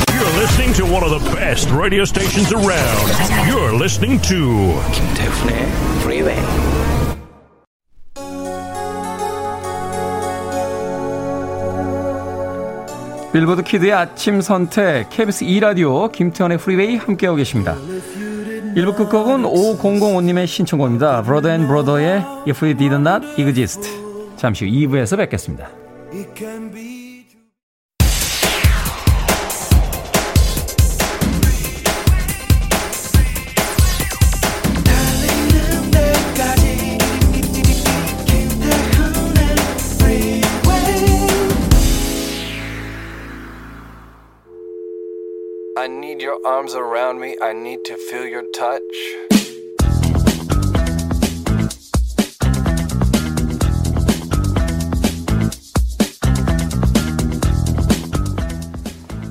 [0.09, 3.11] You're listening to one of the best radio stations around.
[3.47, 5.67] You're listening to 김태훈의
[6.03, 6.72] Freeway.
[13.33, 17.77] Billboard Kid의 아침 선택 KBS 2라디오 김태훈의 Freeway 함께하고 계십니다.
[18.77, 21.23] 1부 끝곡은 5005님의 신청곡입니다.
[21.23, 23.89] Brother and Brother의 If We Did Not Exist.
[24.37, 25.71] 잠시 후 2부에서 뵙겠습니다.
[46.45, 47.37] Arms around me.
[47.41, 48.83] I need to feel your touch.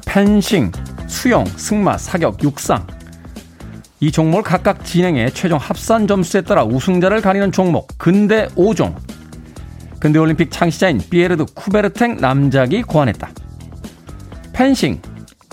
[0.05, 0.71] 펜싱,
[1.07, 2.85] 수영, 승마, 사격, 육상.
[3.99, 8.95] 이 종목을 각각 진행해 최종 합산 점수에 따라 우승자를 가리는 종목 근대 5종.
[9.99, 13.29] 근대 올림픽 창시자인 비에르드 쿠베르탱 남작이 고안했다.
[14.53, 15.01] 펜싱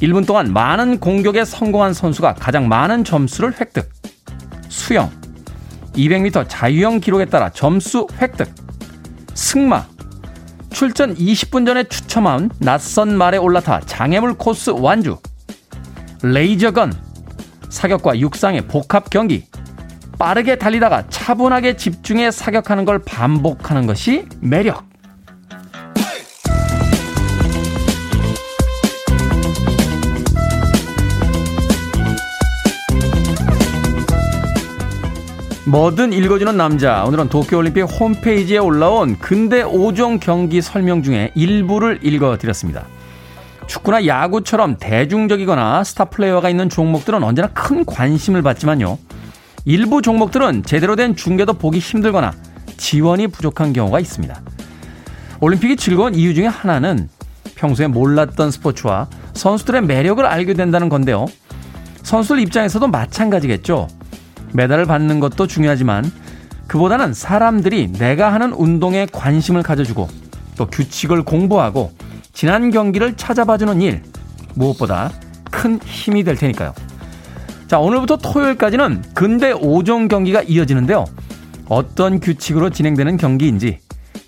[0.01, 3.91] 1분 동안 많은 공격에 성공한 선수가 가장 많은 점수를 획득.
[4.69, 5.11] 수영
[5.95, 8.49] 200m 자유형 기록에 따라 점수 획득.
[9.35, 9.87] 승마
[10.71, 15.19] 출전 20분 전에 추첨한 낯선 말에 올라타 장애물 코스 완주.
[16.23, 16.93] 레이저건
[17.69, 19.47] 사격과 육상의 복합 경기.
[20.19, 24.88] 빠르게 달리다가 차분하게 집중해 사격하는 걸 반복하는 것이 매력.
[35.69, 37.05] 뭐든 읽어주는 남자.
[37.05, 42.87] 오늘은 도쿄올림픽 홈페이지에 올라온 근대 5종 경기 설명 중에 일부를 읽어드렸습니다.
[43.67, 48.97] 축구나 야구처럼 대중적이거나 스타 플레이어가 있는 종목들은 언제나 큰 관심을 받지만요.
[49.67, 52.33] 일부 종목들은 제대로 된 중계도 보기 힘들거나
[52.79, 54.41] 지원이 부족한 경우가 있습니다.
[55.41, 57.11] 올림픽이 즐거운 이유 중에 하나는
[57.57, 61.27] 평소에 몰랐던 스포츠와 선수들의 매력을 알게 된다는 건데요.
[62.05, 63.98] 선수들 입장에서도 마찬가지겠죠.
[64.53, 66.11] 메달을 받는 것도 중요하지만
[66.67, 70.09] 그보다는 사람들이 내가 하는 운동에 관심을 가져주고
[70.57, 71.93] 또 규칙을 공부하고
[72.33, 74.03] 지난 경기를 찾아봐주는 일
[74.55, 75.11] 무엇보다
[75.51, 76.75] 큰 힘이 될 테니까요.
[77.67, 81.05] 자, 오늘부터 토요일까지는 근대 5종 경기가 이어지는데요.
[81.69, 83.81] 어떤 규칙으로 진행되는 경기인지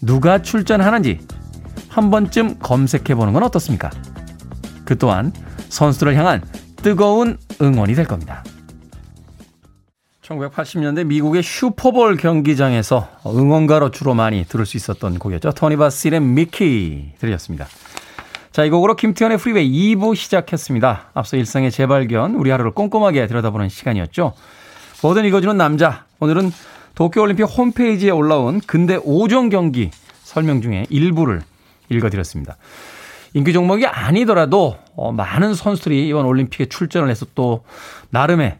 [0.03, 1.21] 누가 출전하는지
[1.89, 3.91] 한 번쯤 검색해 보는 건 어떻습니까?
[4.85, 5.33] 그 또한
[5.69, 6.43] 선수들을 향한
[6.77, 8.45] 뜨거운 응원이 될 겁니다.
[10.31, 15.53] 1980년대 미국의 슈퍼볼 경기장에서 응원가로 주로 많이 들을 수 있었던 곡이었죠.
[15.53, 17.67] 토니 바실의 미키 들렸습니다.
[18.53, 21.11] 자, 이 곡으로 김태훈의 Freeway 2부 시작했습니다.
[21.15, 24.35] 앞서 일상의 재발견, 우리 하루를 꼼꼼하게 들여다보는 시간이었죠.
[25.03, 26.05] 뭐든 읽어주는 남자.
[26.21, 26.53] 오늘은
[26.95, 29.91] 도쿄올림픽 홈페이지에 올라온 근대 5종 경기
[30.23, 31.43] 설명 중에 일부를
[31.89, 32.57] 읽어드렸습니다.
[33.35, 37.65] 인기 종목이 아니더라도 어, 많은 선수들이 이번 올림픽에 출전을 해서 또
[38.11, 38.59] 나름의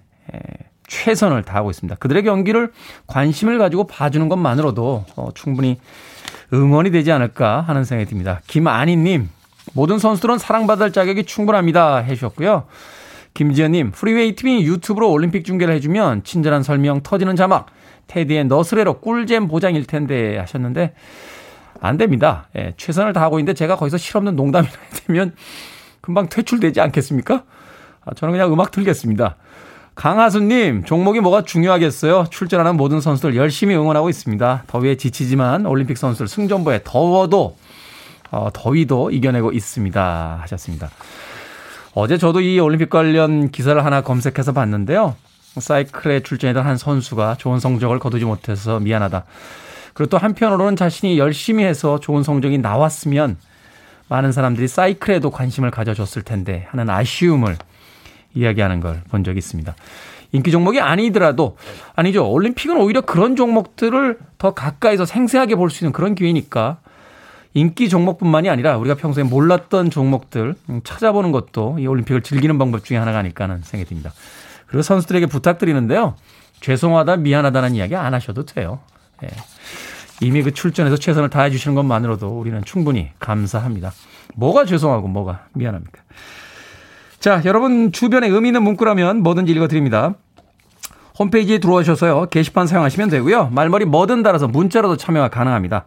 [0.91, 1.97] 최선을 다하고 있습니다.
[1.97, 2.73] 그들의 경기를
[3.07, 5.79] 관심을 가지고 봐주는 것만으로도 어, 충분히
[6.53, 8.41] 응원이 되지 않을까 하는 생각이 듭니다.
[8.49, 9.29] 김아니님,
[9.73, 11.99] 모든 선수들은 사랑받을 자격이 충분합니다.
[11.99, 12.65] 해주셨고요.
[13.35, 17.67] 김지현님, 프리웨이 팀이 유튜브로 올림픽 중계를 해주면 친절한 설명, 터지는 자막,
[18.09, 20.95] 테디의 너스레로 꿀잼 보장일 텐데 하셨는데,
[21.81, 22.49] 안 됩니다.
[22.57, 24.73] 예, 최선을 다하고 있는데 제가 거기서 실없는 농담이나
[25.07, 25.35] 되면
[26.01, 27.45] 금방 퇴출되지 않겠습니까?
[28.05, 29.37] 아, 저는 그냥 음악 틀겠습니다.
[29.95, 32.27] 강하수님, 종목이 뭐가 중요하겠어요?
[32.31, 34.65] 출전하는 모든 선수들 열심히 응원하고 있습니다.
[34.67, 37.57] 더위에 지치지만 올림픽 선수들 승전보에 더워도,
[38.31, 40.39] 어, 더위도 이겨내고 있습니다.
[40.43, 40.91] 하셨습니다.
[41.95, 45.17] 어제 저도 이 올림픽 관련 기사를 하나 검색해서 봤는데요.
[45.59, 49.25] 사이클에 출전했던 한 선수가 좋은 성적을 거두지 못해서 미안하다.
[49.95, 53.37] 그리고 또 한편으로는 자신이 열심히 해서 좋은 성적이 나왔으면
[54.09, 57.57] 많은 사람들이 사이클에도 관심을 가져줬을 텐데 하는 아쉬움을
[58.35, 59.75] 이야기하는 걸 본 적이 있습니다.
[60.33, 61.57] 인기 종목이 아니더라도
[61.97, 62.31] 아니죠.
[62.31, 66.79] 올림픽은 오히려 그런 종목들을 더 가까이서 생생하게 볼 수 있는 그런 기회니까
[67.53, 73.19] 인기 종목뿐만이 아니라 우리가 평소에 몰랐던 종목들 찾아보는 것도 이 올림픽을 즐기는 방법 중에 하나가
[73.19, 74.13] 아닐까 하는 생각이 듭니다.
[74.69, 76.15] 그리고 선수들에게 부탁드리는데요.
[76.61, 78.79] 죄송하다, 미안하다는 이야기 안 하셔도 돼요.
[79.25, 79.29] 예.
[80.21, 83.93] 이미 그 출전해서 최선을 다해 주시는 것만으로도 우리는 충분히 감사합니다.
[84.37, 86.03] 뭐가 죄송하고 뭐가 미안합니까?
[87.21, 90.15] 자, 여러분 주변에 의미 있는 문구라면 뭐든지 읽어드립니다.
[91.19, 92.27] 홈페이지에 들어오셔서요.
[92.31, 93.51] 게시판 사용하시면 되고요.
[93.53, 95.85] 말머리 뭐든 달아서 문자로도 참여가 가능합니다.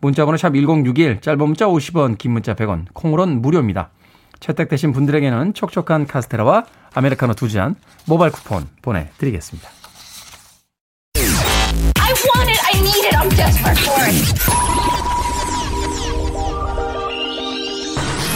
[0.00, 3.90] 문자번호 샵 1061, 짧은 문자 50원, 긴 문자 100원, 콩으로는 무료입니다.
[4.38, 7.74] 채택되신 분들에게는 촉촉한 카스테라와 아메리카노 두 잔
[8.06, 9.68] 모바일 쿠폰 보내드리겠습니다.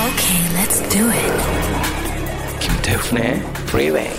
[0.00, 1.59] Okay, let's do it.
[2.90, 4.10] 김태훈의 프리웨이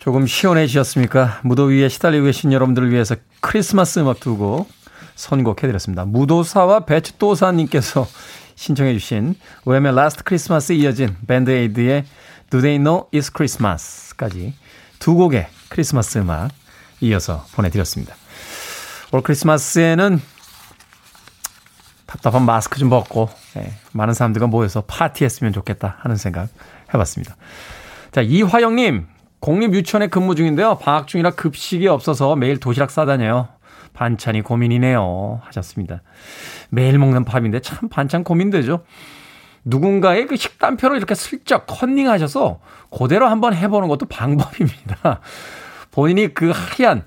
[0.00, 1.40] 조금 시원해지셨습니까?
[1.44, 4.66] 무더위에 시달리고 계신 여러분들을 위해서 크리스마스 음악 두고
[5.14, 6.04] 선곡해드렸습니다.
[6.04, 8.08] 무도사와 배추도사님께서
[8.56, 12.04] 신청해 주신 Wham의 Last Christmas에 이어진 밴드에이드의
[12.50, 14.54] Do They Know It's Christmas까지
[14.98, 16.50] 두 곡의 크리스마스 음악
[17.00, 18.16] 이어서 보내드렸습니다.
[19.12, 20.20] 올 크리스마스에는
[22.12, 26.48] 답답한 마스크 좀 벗고 네, 많은 사람들과 모여서 파티했으면 좋겠다 하는 생각
[26.92, 27.36] 해봤습니다.
[28.10, 29.06] 자 이화영님
[29.40, 30.76] 공립유치원에 근무 중인데요.
[30.76, 33.48] 방학 중이라 급식이 없어서 매일 도시락 싸다녀요.
[33.94, 35.40] 반찬이 고민이네요.
[35.44, 36.02] 하셨습니다.
[36.68, 38.84] 매일 먹는 밥인데 참 반찬 고민되죠.
[39.64, 45.20] 누군가의 그 식단표를 이렇게 슬쩍 컨닝하셔서 그대로 한번 해보는 것도 방법입니다.
[45.90, 47.04] 본인이 그 하얀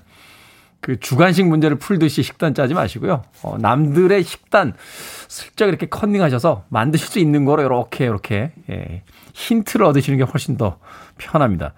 [0.80, 3.22] 그 주관식 문제를 풀듯이 식단 짜지 마시고요.
[3.42, 4.74] 어, 남들의 식단
[5.28, 9.02] 슬쩍 이렇게 컨닝하셔서 만드실 수 있는 거로 이렇게 이렇게 예,
[9.34, 10.78] 힌트를 얻으시는 게 훨씬 더
[11.18, 11.72] 편합니다.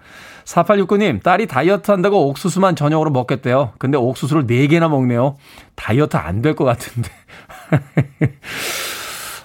[0.45, 3.73] 4869님, 딸이 다이어트 한다고 옥수수만 저녁으로 먹겠대요.
[3.77, 5.37] 근데 옥수수를 4개나 먹네요.
[5.75, 7.09] 다이어트 안 될 것 같은데.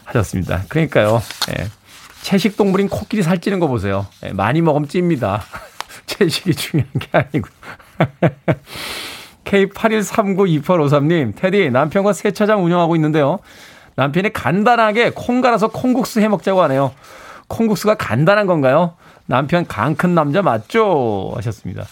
[0.04, 0.62] 하셨습니다.
[0.68, 1.22] 그러니까요.
[1.58, 1.66] 예.
[2.22, 4.06] 채식 동물인 코끼리 살찌는 거 보세요.
[4.24, 5.42] 예, 많이 먹으면 찝니다.
[6.06, 7.48] 채식이 중요한 게 아니고.
[9.44, 13.38] K81392853님, 테디, 남편과 세차장 운영하고 있는데요.
[13.96, 16.92] 남편이 간단하게 콩 갈아서 콩국수 해 먹자고 하네요.
[17.48, 18.94] 콩국수가 간단한 건가요?
[19.26, 21.32] 남편 강 큰 남자 맞죠?
[21.36, 21.84] 하셨습니다.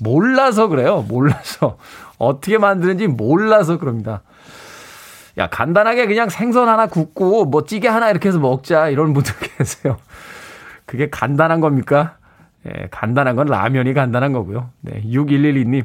[0.00, 1.04] 몰라서 그래요.
[1.08, 1.76] 몰라서.
[2.18, 4.22] 어떻게 만드는지 몰라서 그럽니다.
[5.38, 8.88] 야, 간단하게 그냥 생선 하나 굽고 뭐 찌개 하나 이렇게 해서 먹자.
[8.88, 9.98] 이런 분들 계세요.
[10.86, 12.16] 그게 간단한 겁니까?
[12.66, 14.70] 예, 간단한 건 라면이 간단한 거고요.
[14.80, 15.84] 네, 6112님.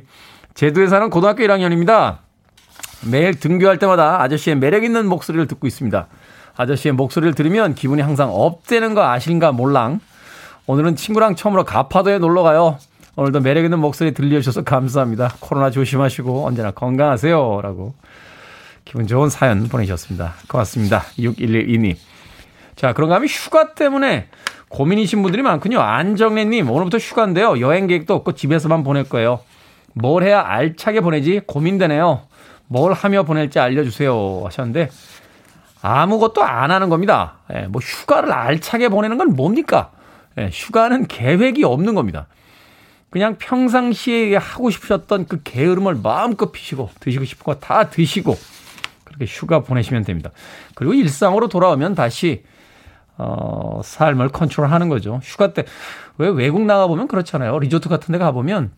[0.54, 2.18] 제주에 사는 고등학교 1학년입니다.
[3.10, 6.08] 매일 등교할 때마다 아저씨의 매력 있는 목소리를 듣고 있습니다.
[6.56, 10.00] 아저씨의 목소리를 들으면 기분이 항상 업되는 거 아신가 몰랑.
[10.68, 12.78] 오늘은 친구랑 처음으로 가파도에 놀러 가요.
[13.16, 15.36] 오늘도 매력 있는 목소리 들려주셔서 감사합니다.
[15.40, 17.62] 코로나 조심하시고 언제나 건강하세요.
[17.62, 17.94] 라고
[18.86, 20.36] 기분 좋은 사연 보내셨습니다.
[20.48, 21.04] 고맙습니다.
[21.18, 21.96] 6112님.
[22.76, 24.28] 자, 그런가 하면 휴가 때문에
[24.70, 25.82] 고민이신 분들이 많군요.
[25.82, 27.60] 안정래님, 오늘부터 휴가인데요.
[27.60, 29.42] 여행 계획도 없고 집에서만 보낼 거예요.
[29.94, 32.22] 뭘 해야 알차게 보내지 고민되네요.
[32.68, 34.44] 뭘 하며 보낼지 알려주세요.
[34.46, 34.90] 하셨는데,
[35.82, 37.40] 아무것도 안 하는 겁니다.
[37.54, 39.92] 예, 뭐 휴가를 알차게 보내는 건 뭡니까?
[40.38, 42.28] 예, 휴가는 계획이 없는 겁니다.
[43.10, 48.38] 그냥 평상시에 하고 싶으셨던 그 게으름을 마음껏 피시고 드시고 싶은 거 다 드시고
[49.04, 50.30] 그렇게 휴가 보내시면 됩니다.
[50.76, 52.44] 그리고 일상으로 돌아오면 다시
[53.18, 55.20] 어, 삶을 컨트롤하는 거죠.
[55.24, 55.66] 휴가 때
[56.18, 57.58] 왜 외국 나가 보면 그렇잖아요.
[57.60, 58.72] 리조트 같은 데 가 보면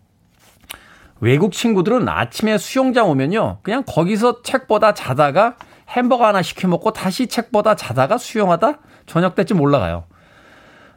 [1.24, 3.60] 외국 친구들은 아침에 수영장 오면요.
[3.64, 5.56] 그냥 거기서 책보다 자다가
[5.88, 10.04] 햄버거 하나 시켜 먹고 다시 책보다 자다가 수영하다 저녁 때쯤 올라가요.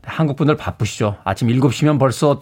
[0.03, 1.19] 한국 분들 바쁘시죠.
[1.23, 2.41] 아침 7시면 벌써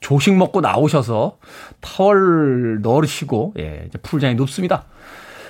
[0.00, 1.36] 조식 먹고 나오셔서
[1.82, 4.84] 타월 넣으시고 예, 풀장에 눕습니다.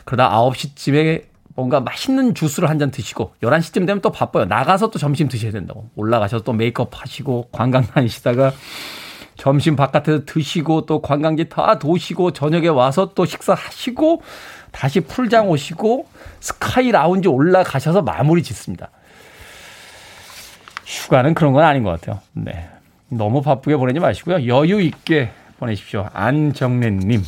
[0.05, 1.23] 그러다 9시쯤에
[1.55, 4.47] 뭔가 맛있는 주스를 한 잔 드시고 11시쯤 되면 또 바빠요.
[4.47, 5.89] 나가서 또 점심 드셔야 된다고.
[5.95, 8.53] 올라가셔서 또 메이크업 하시고 관광 다니시다가
[9.37, 14.23] 점심 바깥에서 드시고 또 관광지 다 도시고 저녁에 와서 또 식사하시고
[14.73, 16.07] 다시 풀장 오시고
[16.41, 18.91] 스카이 라운지 올라가셔서 마무리 짓습니다.
[20.85, 22.21] 휴가는 그런 건 아닌 것 같아요.
[22.33, 22.69] 네.
[23.09, 24.47] 너무 바쁘게 보내지 마시고요.
[24.47, 26.09] 여유 있게 보내십시오.
[26.13, 27.23] 안정래님.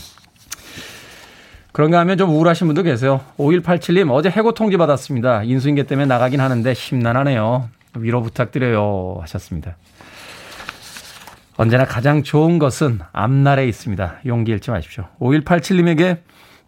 [1.73, 3.21] 그런가 하면 좀 우울하신 분도 계세요.
[3.39, 5.45] 5187님, 어제 해고 통지 받았습니다.
[5.45, 7.69] 인수인계 때문에 나가긴 하는데 심란하네요.
[7.97, 9.19] 위로 부탁드려요.
[9.21, 9.77] 하셨습니다.
[11.59, 14.21] 언제나 가장 좋은 것은 앞날에 있습니다.
[14.27, 15.09] 용기 잃지 마십시오.
[15.19, 16.19] 5187님에게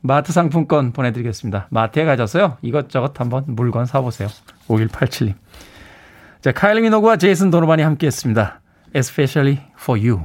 [0.00, 1.68] 마트 상품권 보내드리겠습니다.
[1.70, 2.58] 마트에 가셔서요.
[2.60, 4.28] 이것저것 한번 물건 사보세요.
[4.66, 5.34] 5187님.
[6.40, 8.60] 자, 카일리 미노그와 제이슨 도노반이 함께 했습니다.
[8.92, 10.24] Especially for you.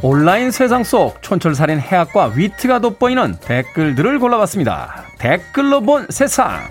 [0.00, 5.06] 온라인 세상 속 촌철살인 해학과 위트가 돋보이는 댓글들을 골라봤습니다.
[5.18, 6.70] 댓글로 본 세상.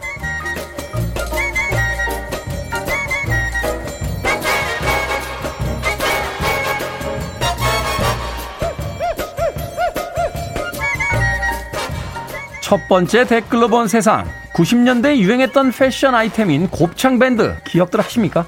[12.61, 14.25] 첫 번째 댓글로 본 세상.
[14.53, 18.45] 90년대에 유행했던 패션 아이템인 곱창 밴드 기억들 하십니까?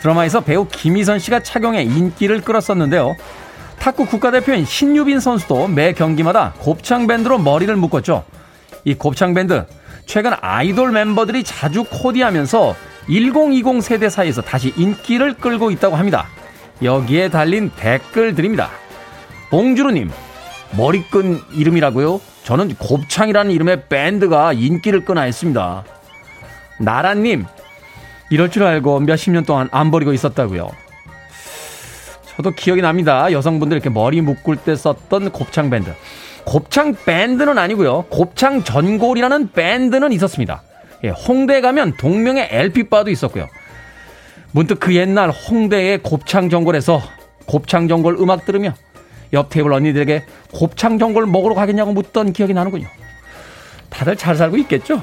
[0.00, 3.16] 드라마에서 배우 김희선 씨가 착용해 인기를 끌었었는데요.
[3.86, 8.24] 탁구 국가대표인 신유빈 선수도 매 경기마다 곱창밴드로 머리를 묶었죠.
[8.82, 9.64] 이 곱창밴드,
[10.06, 12.74] 최근 아이돌 멤버들이 자주 코디하면서
[13.08, 16.26] 1020 세대 사이에서 다시 인기를 끌고 있다고 합니다.
[16.82, 18.70] 여기에 달린 댓글들입니다.
[19.50, 20.10] 봉주루님,
[20.76, 22.20] 머리끈 이름이라고요?
[22.42, 25.84] 저는 곱창이라는 이름의 밴드가 인기를 끄나 했습니다.
[26.80, 27.44] 나라님,
[28.30, 30.85] 이럴 줄 알고 몇십 년 동안 안 버리고 있었다고요.
[32.36, 33.32] 저도 기억이 납니다.
[33.32, 35.92] 여성분들 이렇게 머리 묶을 때 썼던 곱창 밴드.
[36.44, 38.04] 곱창 밴드는 아니고요.
[38.08, 40.62] 곱창 전골이라는 밴드는 있었습니다.
[41.04, 43.48] 예, 홍대 가면 동명의 LP바도 있었고요.
[44.52, 47.02] 문득 그 옛날 홍대의 곱창 전골에서
[47.46, 48.74] 곱창 전골 음악 들으며
[49.32, 52.86] 옆 테이블 언니들에게 곱창 전골 먹으러 가겠냐고 묻던 기억이 나는군요.
[53.90, 55.02] 다들 잘 살고 있겠죠?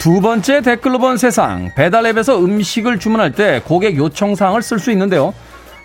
[0.00, 1.70] 두 번째 댓글로 본 세상.
[1.74, 5.34] 배달앱에서 음식을 주문할 때 고객 요청사항을 쓸 수 있는데요.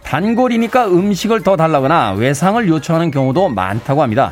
[0.05, 4.31] 단골이니까 음식을 더 달라거나 외상을 요청하는 경우도 많다고 합니다.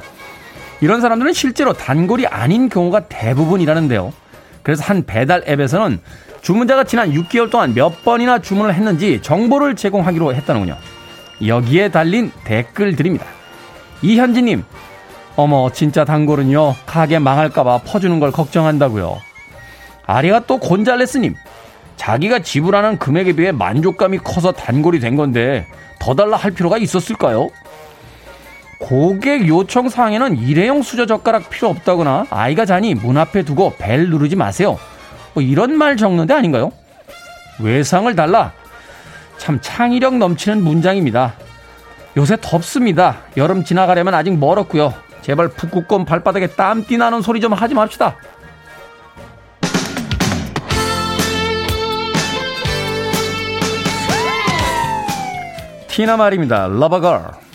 [0.80, 4.14] 이런 사람들은 실제로 단골이 아닌 경우가 대부분이라는데요.
[4.62, 6.00] 그래서 한 배달 앱에서는
[6.42, 10.78] 주문자가 지난 6개월 동안 몇 번이나 주문을 했는지 정보를 제공하기로 했다는군요.
[11.46, 13.26] 여기에 달린 댓글들입니다.
[14.02, 14.64] 이현진님,
[15.36, 19.33] 어머, 진짜 단골은요, 가게 망할까봐 퍼주는 걸 걱정한다고요.
[20.06, 21.36] 아리가 또 곤잘레스님,
[21.96, 25.66] 자기가 지불하는 금액에 비해 만족감이 커서 단골이 된 건데
[26.00, 27.50] 더 달라 할 필요가 있었을까요?
[28.80, 34.36] 고객 요청 사항에는 일회용 수저 젓가락 필요 없다거나 아이가 자니 문 앞에 두고 벨 누르지
[34.36, 34.78] 마세요.
[35.34, 36.72] 뭐 이런 말 적는데 아닌가요?
[37.60, 38.52] 외상을 달라.
[39.38, 41.34] 참 창의력 넘치는 문장입니다.
[42.18, 43.20] 요새 덥습니다.
[43.38, 44.94] 여름 지나가려면 아직 멀었고요.
[45.22, 48.18] 제발 북극곰 발바닥에 땀띠 나는 소리 좀 하지 맙시다.
[55.94, 56.66] 티나 말입니다.
[56.70, 57.53] 러버걸.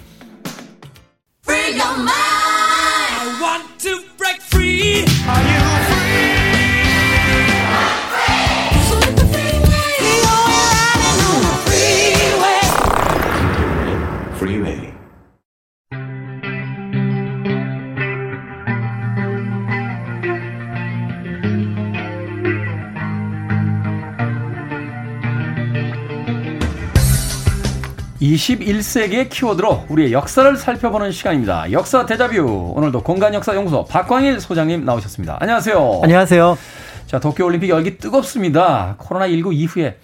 [28.21, 31.71] 21세기의 키워드로 우리의 역사를 살펴보는 시간입니다.
[31.71, 32.73] 역사 대자뷰.
[32.75, 35.39] 오늘도 공간역사연구소 박광일 소장님 나오셨습니다.
[35.41, 36.01] 안녕하세요.
[36.03, 36.59] 안녕하세요.
[37.07, 38.97] 자, 도쿄올림픽 열기 뜨겁습니다.
[38.99, 39.99] 코로나19 이후에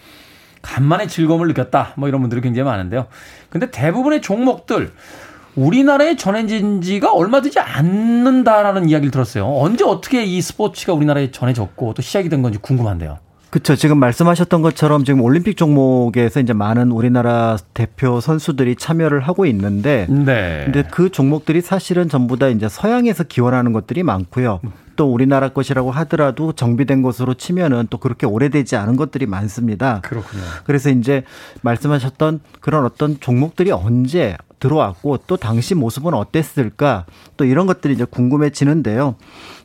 [0.63, 1.95] 간만에 즐거움을 느꼈다.
[1.97, 3.07] 뭐 이런 분들이 굉장히 많은데요.
[3.51, 4.93] 근데 대부분의 종목들
[5.57, 9.47] 우리나라에 전해진 지가 얼마 되지 않는다라는 이야기를 들었어요.
[9.47, 13.19] 언제 어떻게 이 스포츠가 우리나라에 전해졌고 또 시작이 된 건지 궁금한데요.
[13.55, 13.77] 그렇죠.
[13.77, 20.63] 지금 말씀하셨던 것처럼 지금 올림픽 종목에서 이제 많은 우리나라 대표 선수들이 참여를 하고 있는데, 네.
[20.65, 24.59] 근데 그 종목들이 사실은 전부 다 이제 서양에서 기원하는 것들이 많고요.
[24.97, 30.01] 또 우리나라 것이라고 하더라도 정비된 것으로 치면은 또 그렇게 오래되지 않은 것들이 많습니다.
[30.03, 30.43] 그렇군요.
[30.65, 31.25] 그래서 이제
[31.63, 37.05] 말씀하셨던 그런 어떤 종목들이 언제 들어왔고 또 당시 모습은 어땠을까
[37.37, 39.17] 또 이런 것들이 이제 궁금해지는데요.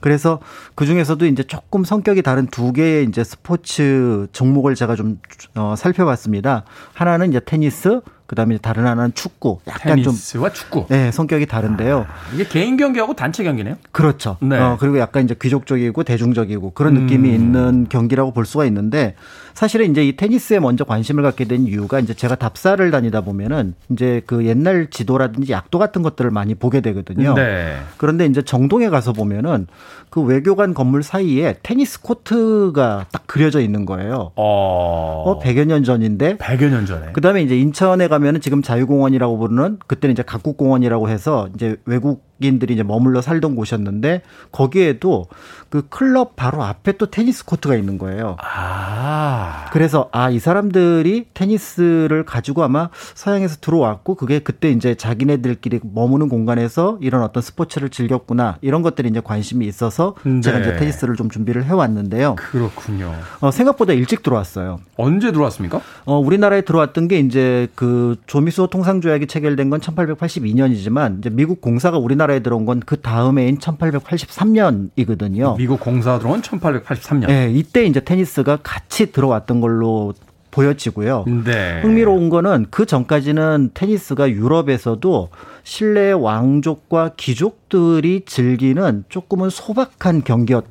[0.01, 0.39] 그래서
[0.75, 5.19] 그 중에서도 이제 조금 성격이 다른 두 개의 이제 스포츠 종목을 제가 좀
[5.55, 6.65] 어, 살펴봤습니다.
[6.93, 9.57] 하나는 이제 테니스, 그다음에 다른 하나는 축구.
[9.67, 10.85] 약간 테니스와 좀 축구.
[10.87, 12.05] 네, 성격이 다른데요.
[12.07, 13.77] 아, 이게 개인 경기하고 단체 경기네요.
[13.91, 14.37] 그렇죠.
[14.39, 14.55] 네.
[14.55, 17.33] 어, 그리고 약간 이제 귀족적이고 대중적이고 그런 느낌이 음.
[17.33, 19.15] 있는 경기라고 볼 수가 있는데
[19.59, 24.21] 사실은 이제 이 테니스에 먼저 관심을 갖게 된 이유가 이제 제가 답사를 다니다 보면은 이제
[24.25, 27.33] 그 옛날 지도라든지 약도 같은 것들을 많이 보게 되거든요.
[27.33, 27.75] 네.
[27.97, 29.67] 그런데 이제 정동에 가서 보면은
[30.09, 34.31] 그 외교관 건물 사이에 테니스 코트가 딱 그려져 있는 거예요.
[34.37, 36.37] 어, 어 100여 년 전인데.
[36.37, 37.11] 100여 년 전에.
[37.11, 42.83] 그다음에 이제 인천에 가면은 지금 자유공원이라고 부르는 그때는 이제 각국공원이라고 해서 이제 외국 인들이 이제
[42.83, 44.21] 머물러 살던 곳이었는데
[44.51, 45.27] 거기에도
[45.69, 48.37] 그 클럽 바로 앞에 또 테니스 코트가 있는 거예요.
[48.41, 49.65] 아.
[49.71, 56.97] 그래서 아, 이 사람들이 테니스를 가지고 아마 서양에서 들어왔고 그게 그때 이제 자기네들끼리 머무는 공간에서
[57.01, 58.57] 이런 어떤 스포츠를 즐겼구나.
[58.61, 60.41] 이런 것들이 이제 관심이 있어서 네.
[60.41, 62.35] 제가 이제 테니스를 좀 준비를 해 왔는데요.
[62.35, 63.13] 그렇군요.
[63.39, 64.79] 어, 생각보다 일찍 들어왔어요.
[64.97, 65.81] 언제 들어왔습니까?
[66.05, 72.28] 어, 우리나라에 들어왔던 게 이제 그 조미수 통상조약이 체결된 건 1882년이지만 이제 미국 공사가 우리나라
[72.31, 75.57] 에 들어온 건 그 다음해인 1883년이거든요.
[75.57, 77.27] 미국 공사 들어온 1883년.
[77.27, 80.13] 네, 이때 이제 테니스가 같이 들어왔던 걸로
[80.51, 81.25] 보여지고요.
[81.45, 81.81] 네.
[81.81, 85.29] 흥미로운 거는 그 전까지는 테니스가 유럽에서도
[85.63, 90.65] 실내 왕족과 귀족들이 즐기는 조금은 소박한 경기였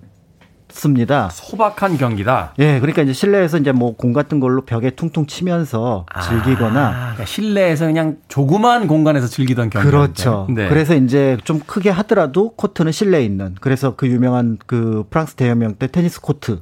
[0.79, 1.29] 습니다.
[1.33, 2.55] 소박한 경기다.
[2.61, 7.24] 예, 그러니까 이제 실내에서 이제 뭐 공 같은 걸로 벽에 퉁퉁 치면서 아, 즐기거나 그러니까
[7.24, 9.89] 실내에서 그냥 조그만 공간에서 즐기던 경기.
[9.89, 10.47] 그렇죠.
[10.51, 10.68] 네.
[10.68, 13.57] 그래서 이제 좀 크게 하더라도 코트는 실내에 있는.
[13.61, 16.61] 그래서 그 유명한 그 프랑스 대혁명 때 테니스 코트의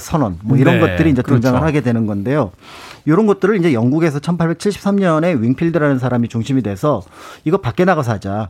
[0.00, 1.66] 선언 뭐 이런 네, 것들이 이제 등장을 그렇죠.
[1.66, 2.50] 하게 되는 건데요.
[3.04, 7.02] 이런 것들을 이제 영국에서 1873년에 윙필드라는 사람이 중심이 돼서
[7.44, 8.48] 이거 밖에 나가서 하자.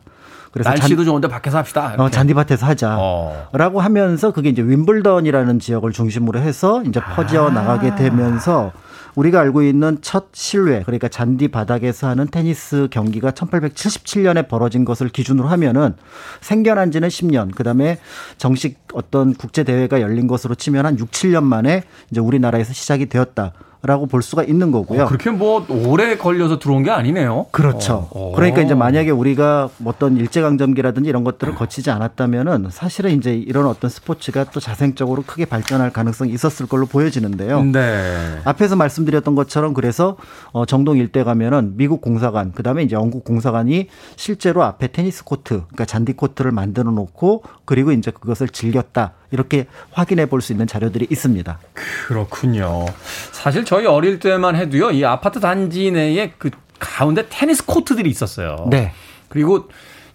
[0.55, 1.97] 그래서 날씨도 잔, 좋은데 밖에서 합시다.
[1.99, 3.81] 어, 잔디밭에서 하자라고 어.
[3.81, 7.51] 하면서 그게 이제 윈블던이라는 지역을 중심으로 해서 이제 퍼져 아.
[7.51, 8.71] 나가게 되면서
[9.17, 15.49] 우리가 알고 있는 첫 실외 그러니까 잔디 바닥에서 하는 테니스 경기가 1877년에 벌어진 것을 기준으로
[15.49, 15.97] 하면은
[16.41, 17.99] 생겨난 지는 10년 그다음에
[18.39, 21.83] 정식 어떤 국제 대회가 열린 것으로 치면 한 6, 7년 만에
[22.13, 23.55] 이제 우리나라에서 시작이 되었다.
[23.87, 25.03] 라고 볼 수가 있는 거고요.
[25.03, 27.47] 어, 그렇게 뭐 오래 걸려서 들어온 게 아니네요.
[27.51, 28.09] 그렇죠.
[28.11, 28.33] 어.
[28.35, 34.45] 그러니까 이제 만약에 우리가 어떤 일제강점기라든지 이런 것들을 거치지 않았다면은 사실은 이제 이런 어떤 스포츠가
[34.45, 37.63] 또 자생적으로 크게 발전할 가능성이 있었을 걸로 보여지는데요.
[37.63, 38.39] 네.
[38.45, 40.17] 앞에서 말씀드렸던 것처럼 그래서
[40.53, 45.85] 어 정동 일대 가면은 미국 공사관 그다음에 이제 영국 공사관이 실제로 앞에 테니스 코트 그러니까
[45.85, 49.13] 잔디 코트를 만들어 놓고 그리고 이제 그것을 즐겼다.
[49.35, 51.59] 이렇게 확인해 볼 수 있는 자료들이 있습니다.
[52.07, 52.87] 그렇군요.
[53.33, 58.67] 사실 저희 어릴 때만 해도요, 이 아파트 단지 내에 그 가운데 테니스 코트들이 있었어요.
[58.71, 58.93] 네.
[59.29, 59.69] 그리고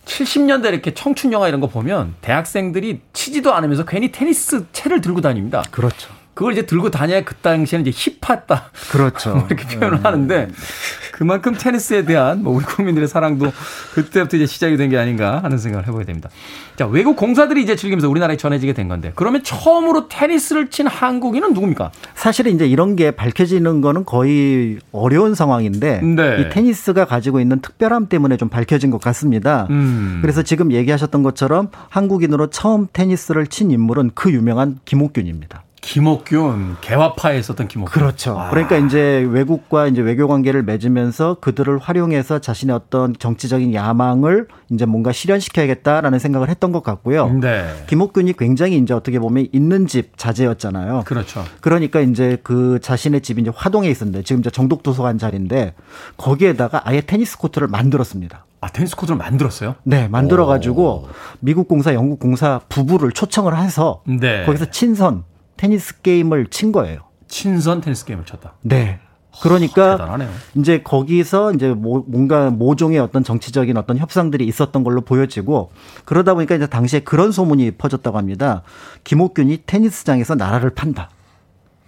[0.05, 5.63] 70년대 이렇게 청춘 영화 이런 거 보면 대학생들이 치지도 않으면서 괜히 테니스 채를 들고 다닙니다.
[5.72, 6.09] 그렇죠.
[6.39, 8.71] 그걸 이제 들고 다녀야 그 당시에는 이제 힙하다.
[8.91, 9.45] 그렇죠.
[9.51, 10.03] 이렇게 표현을 네.
[10.03, 10.47] 하는데
[11.11, 13.51] 그만큼 테니스에 대한 뭐 우리 국민들의 사랑도
[13.93, 16.29] 그때부터 이제 시작이 된 게 아닌가 하는 생각을 해보게 됩니다.
[16.77, 21.91] 자, 외국 공사들이 이제 즐기면서 우리나라에 전해지게 된 건데 그러면 처음으로 테니스를 친 한국인은 누굽니까?
[22.15, 26.37] 사실은 이제 이런 게 밝혀지는 거는 거의 어려운 상황인데 네.
[26.39, 29.67] 이 테니스가 가지고 있는 특별함 때문에 좀 밝혀진 것 같습니다.
[29.71, 30.19] 음.
[30.21, 35.63] 그래서 지금 얘기하셨던 것처럼 한국인으로 처음 테니스를 친 인물은 그 유명한 김옥균입니다.
[35.82, 37.91] 김옥균 개화파에 있었던 김옥균.
[37.91, 38.38] 그렇죠.
[38.38, 38.49] 아.
[38.49, 45.11] 그러니까 이제 외국과 이제 외교 관계를 맺으면서 그들을 활용해서 자신의 어떤 정치적인 야망을 이제 뭔가
[45.11, 47.30] 실현시켜야겠다라는 생각을 했던 것 같고요.
[47.34, 47.65] 네.
[47.88, 51.03] 김옥균이 굉장히 이제 어떻게 보면 있는 집 자제였잖아요.
[51.05, 51.43] 그렇죠.
[51.61, 55.73] 그러니까 이제 그 자신의 집이 이제 화동에 있었는데 지금 이제 정독 도서관 자리인데
[56.17, 58.45] 거기에다가 아예 테니스 코트를 만들었습니다.
[58.61, 59.75] 아, 테니스 코트를 만들었어요?
[59.84, 61.07] 네, 만들어가지고
[61.39, 64.43] 미국 공사, 영국 공사 부부를 초청을 해서 네.
[64.45, 65.23] 거기서 친선
[65.60, 67.01] 테니스 게임을 친 거예요.
[67.28, 68.53] 친선 테니스 게임을 쳤다.
[68.62, 68.99] 네.
[69.41, 70.18] 그러니까 허,
[70.55, 75.72] 이제 거기서 이제 뭐 뭔가 모종의 어떤 정치적인 어떤 협상들이 있었던 걸로 보여지고
[76.05, 78.64] 그러다 보니까 이제 당시에 그런 소문이 퍼졌다고 합니다.
[79.03, 81.10] 김옥균이 테니스장에서 나라를 판다.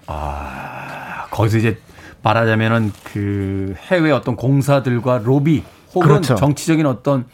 [0.06, 1.78] 아 거기서 이제
[2.24, 5.64] 말하자면은 그 해외 어떤 공사들과 로비
[5.96, 6.36] 혹은 그렇죠.
[6.36, 7.26] 정치적인 어떤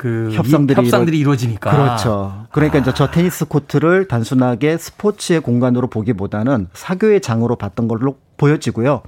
[0.00, 2.46] 그 협상들이, 협상들이 이루, 어지니까 그렇죠.
[2.52, 2.80] 그러니까 아.
[2.80, 9.02] 이제 저 테니스 코트를 단순하게 스포츠의 공간으로 보기보다는 사교의 장으로 봤던 걸로 보여지고요.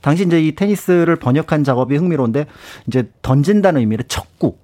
[0.00, 2.46] 당시 이제 이 테니스를 번역한 작업이 흥미로운데
[2.86, 4.56] 이제 던진다는 의미로 척구.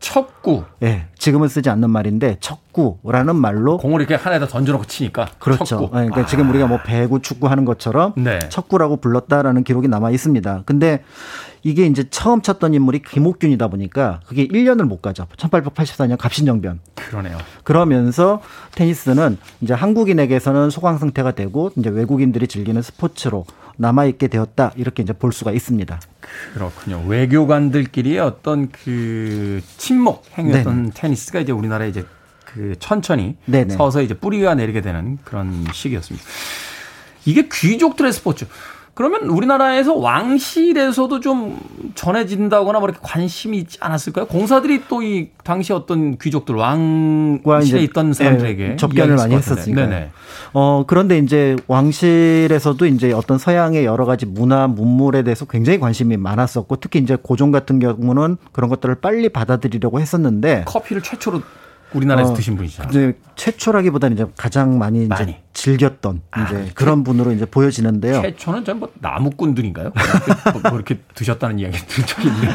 [0.00, 0.64] 척구.
[0.82, 0.86] 예.
[0.86, 5.64] 네, 지금은 쓰지 않는 말인데 척구라는 말로 공을 이렇게 하나에다 던져놓고 치니까 그렇죠.
[5.64, 5.84] 척구.
[5.84, 6.26] 네, 그러니까 아.
[6.26, 8.38] 지금 우리가 뭐 배구 축구 하는 것처럼 네.
[8.48, 10.62] 척구라고 불렀다라는 기록이 남아 있습니다.
[10.64, 11.04] 근데
[11.62, 15.26] 이게 이제 처음 쳤던 인물이 김옥균이다 보니까 그게 1년을 못 가죠.
[15.36, 16.80] 1884년 갑신정변.
[16.94, 17.36] 그러네요.
[17.64, 18.40] 그러면서
[18.74, 23.44] 테니스는 이제 한국인에게서는 소강 상태가 되고 이제 외국인들이 즐기는 스포츠로
[23.80, 24.72] 남아 있게 되었다.
[24.76, 26.00] 이렇게 이제 볼 수가 있습니다.
[26.52, 27.02] 그렇군요.
[27.06, 32.04] 외교관들끼리의 어떤 그 침묵 행위였던 네 테니스가 이제 우리나라에 이제
[32.44, 33.74] 그 천천히 네네.
[33.74, 36.26] 서서 이제 뿌리가 내리게 되는 그런 시기였습니다.
[37.24, 38.46] 이게 귀족들의 스포츠.
[39.00, 41.58] 그러면 우리나라에서 왕실에서도 좀
[41.94, 44.26] 전해진다거나 뭐 이렇게 관심이 있지 않았을까요?
[44.26, 49.86] 공사들이 또 이 당시 어떤 귀족들 왕실에 있던 사람들에게 네, 접견을 많이 했었으니까.
[49.86, 50.10] 네네.
[50.52, 56.76] 어 그런데 이제 왕실에서도 이제 어떤 서양의 여러 가지 문화 문물에 대해서 굉장히 관심이 많았었고
[56.76, 61.40] 특히 이제 고종 같은 경우는 그런 것들을 빨리 받아들이려고 했었는데 커피를 최초로
[61.92, 62.84] 우리나라에서 어, 드신 분이죠.
[62.88, 65.32] 이제 최초라기보다는 이제 가장 많이, 많이.
[65.32, 68.22] 이제 즐겼던 아, 이제 그런 분으로 이제 보여지는데요.
[68.22, 69.92] 최초는 전뭐 나무꾼들인가요?
[70.52, 72.50] 뭐, 뭐 이렇게 드셨다는 이야기 들 적이 있네요.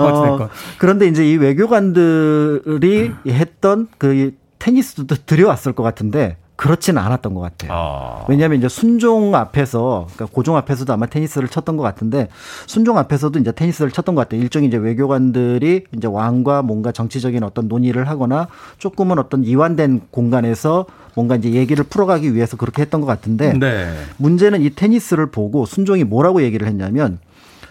[0.00, 3.30] 어, 그런데 이제 이 외교관들이 음.
[3.30, 7.70] 했던 그 테니스도 들여왔을 것 같은데 그렇지는 않았던 것 같아요.
[7.72, 8.24] 아.
[8.28, 12.28] 왜냐하면 이제 순종 앞에서 그러니까 고종 앞에서도 아마 테니스를 쳤던 것 같은데
[12.66, 14.40] 순종 앞에서도 이제 테니스를 쳤던 것 같아요.
[14.40, 18.46] 일종의 이제 외교관들이 이제 왕과 뭔가 정치적인 어떤 논의를 하거나
[18.78, 20.86] 조금은 어떤 이완된 공간에서
[21.16, 23.92] 뭔가 이제 얘기를 풀어가기 위해서 그렇게 했던 것 같은데 네.
[24.18, 27.18] 문제는 이 테니스를 보고 순종이 뭐라고 얘기를 했냐면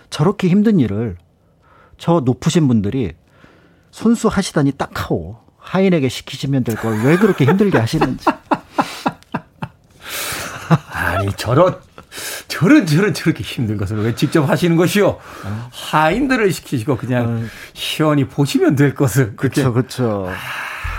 [0.10, 1.16] 저렇게 힘든 일을
[1.98, 3.14] 저 높으신 분들이
[3.92, 5.38] 손수 하시다니 딱하오.
[5.58, 8.26] 하인에게 시키시면 될 걸 왜 그렇게 힘들게 하시는지.
[11.36, 11.76] 저런
[12.48, 15.18] 저런 저런 저렇게 힘든 것을 왜 직접 하시는 것이요?
[15.72, 17.48] 하인들을 시키시고 그냥 어.
[17.74, 20.30] 시원히 보시면 될 것을 그렇죠, 그렇죠.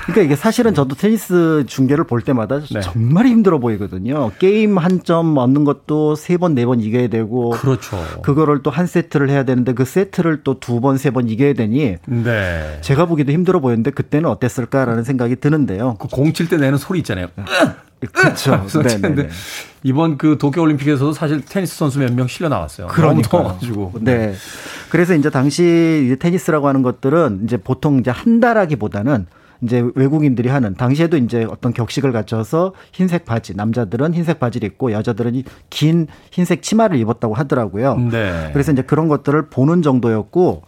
[0.05, 2.81] 그러니까 이게 사실은 저도 테니스 중계를 볼 때마다 네.
[2.81, 4.31] 정말 힘들어 보이거든요.
[4.39, 7.51] 게임 한 점 얻는 것도 세 번, 네 번 이겨야 되고.
[7.51, 7.99] 그렇죠.
[8.23, 11.97] 그거를 또 한 세트를 해야 되는데 그 세트를 또 두 번, 세 번 이겨야 되니.
[12.07, 12.79] 네.
[12.81, 15.97] 제가 보기도 힘들어 보였는데 그때는 어땠을까라는 생각이 드는데요.
[15.99, 17.29] 그 공칠 때 내는 소리 있잖아요.
[18.13, 18.67] 그렇죠.
[19.15, 19.29] 네
[19.83, 22.89] 이번 그 도쿄 올림픽에서도 사실 테니스 선수 몇 명 실려 나왔어요.
[22.89, 23.93] 그러니까 가지고.
[24.01, 24.35] 네.
[24.91, 29.27] 그래서 이제 당시 테니스라고 하는 것들은 이제 보통 이제 한 달하기보다는
[29.63, 35.43] 이제 외국인들이 하는 당시에도 이제 어떤 격식을 갖춰서 흰색 바지 남자들은 흰색 바지를 입고 여자들은
[35.71, 37.97] 긴 흰색 치마를 입었다고 하더라고요.
[37.97, 38.51] 네.
[38.53, 40.63] 그래서 이제 그런 것들을 보는 정도였고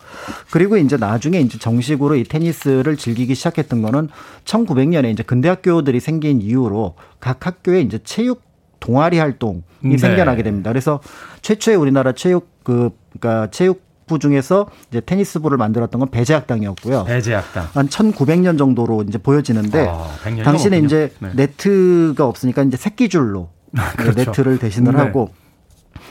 [0.51, 4.09] 그리고 이제 나중에 이제 정식으로 이 테니스를 즐기기 시작했던 거는
[4.45, 8.43] 1900년에 이제 근대학교들이 생긴 이후로 각 학교에 이제 체육
[8.81, 9.99] 동아리 활동이 네.
[9.99, 10.71] 생겨나게 됩니다.
[10.71, 11.01] 그래서
[11.43, 17.05] 최초의 우리나라 체육 그 그러니까 체육 부 중에서 이제 테니스부를 만들었던 건 배제학당이었고요.
[17.05, 17.69] 배제학당.
[17.75, 20.09] 한 1900년 정도로 이제 보여지는데 아,
[20.45, 21.31] 당시에 이제 네.
[21.35, 23.51] 네트가 없으니까 이제 새끼줄로
[23.97, 24.19] 그렇죠.
[24.25, 24.99] 네트를 대신을 네.
[24.99, 25.31] 하고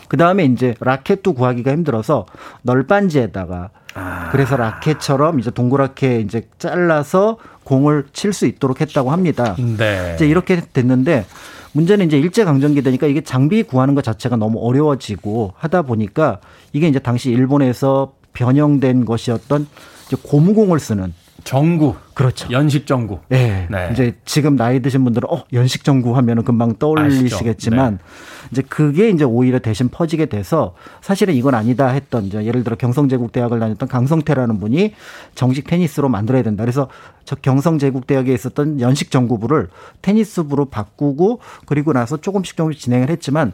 [0.08, 2.26] 그 다음에 이제 라켓도 구하기가 힘들어서
[2.64, 4.30] 널빤지에다가 아.
[4.32, 9.56] 그래서 라켓처럼 이제 동그랗게 이제 잘라서 공을 칠 수 있도록 했다고 합니다.
[9.58, 10.12] 네.
[10.16, 11.26] 이제 이렇게 됐는데
[11.76, 16.40] 문제는 이제 일제 강점기 되니까 이게 장비 구하는 것 자체가 너무 어려워지고 하다 보니까
[16.72, 19.68] 이게 이제 당시 일본에서 변형된 것이었던
[20.08, 21.14] 이제 고무공을 쓰는
[21.44, 21.96] 정구.
[22.14, 22.50] 그렇죠.
[22.52, 23.20] 연식 정구.
[23.28, 23.68] 네.
[23.70, 23.90] 네.
[23.92, 28.04] 이제 지금 나이 드신 분들은 어, 연식 정구 하면은 금방 떠올리시겠지만 네.
[28.52, 33.32] 이제 그게 이제 오히려 대신 퍼지게 돼서 사실은 이건 아니다 했던 이제 예를 들어 경성제국
[33.32, 34.94] 대학을 다녔던 강성태라는 분이
[35.36, 36.64] 정식 테니스로 만들어야 된다.
[36.64, 36.88] 그래서
[37.26, 39.70] 저 경성제국 대학에 있었던 연식 정구부를
[40.02, 43.52] 테니스부로 바꾸고 그리고 나서 조금씩 조금씩 진행을 했지만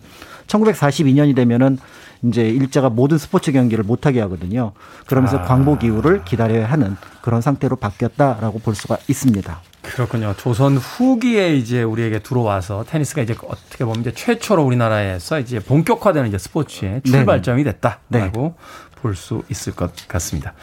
[0.48, 1.80] 1942년이 되면은
[2.24, 4.74] 이제 일자가 모든 스포츠 경기를 못하게 하거든요.
[5.08, 5.42] 그러면서 아.
[5.44, 9.62] 광복 이후를 기다려야 하는 그런 상태로 바뀌었다라고 볼 수가 있습니다.
[9.82, 10.36] 그렇군요.
[10.38, 16.38] 조선 후기에 이제 우리에게 들어와서 테니스가 이제 어떻게 보면 이제 최초로 우리나라에서 이제 본격화되는 이제
[16.38, 18.54] 스포츠의 출발점이 됐다라고 네.
[19.02, 20.54] 볼 수 있을 것 같습니다.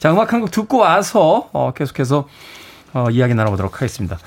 [0.00, 2.26] 자, 음악 한 곡 듣고 와서 어, 계속해서
[2.94, 4.18] 어, 이야기 나눠보도록 하겠습니다.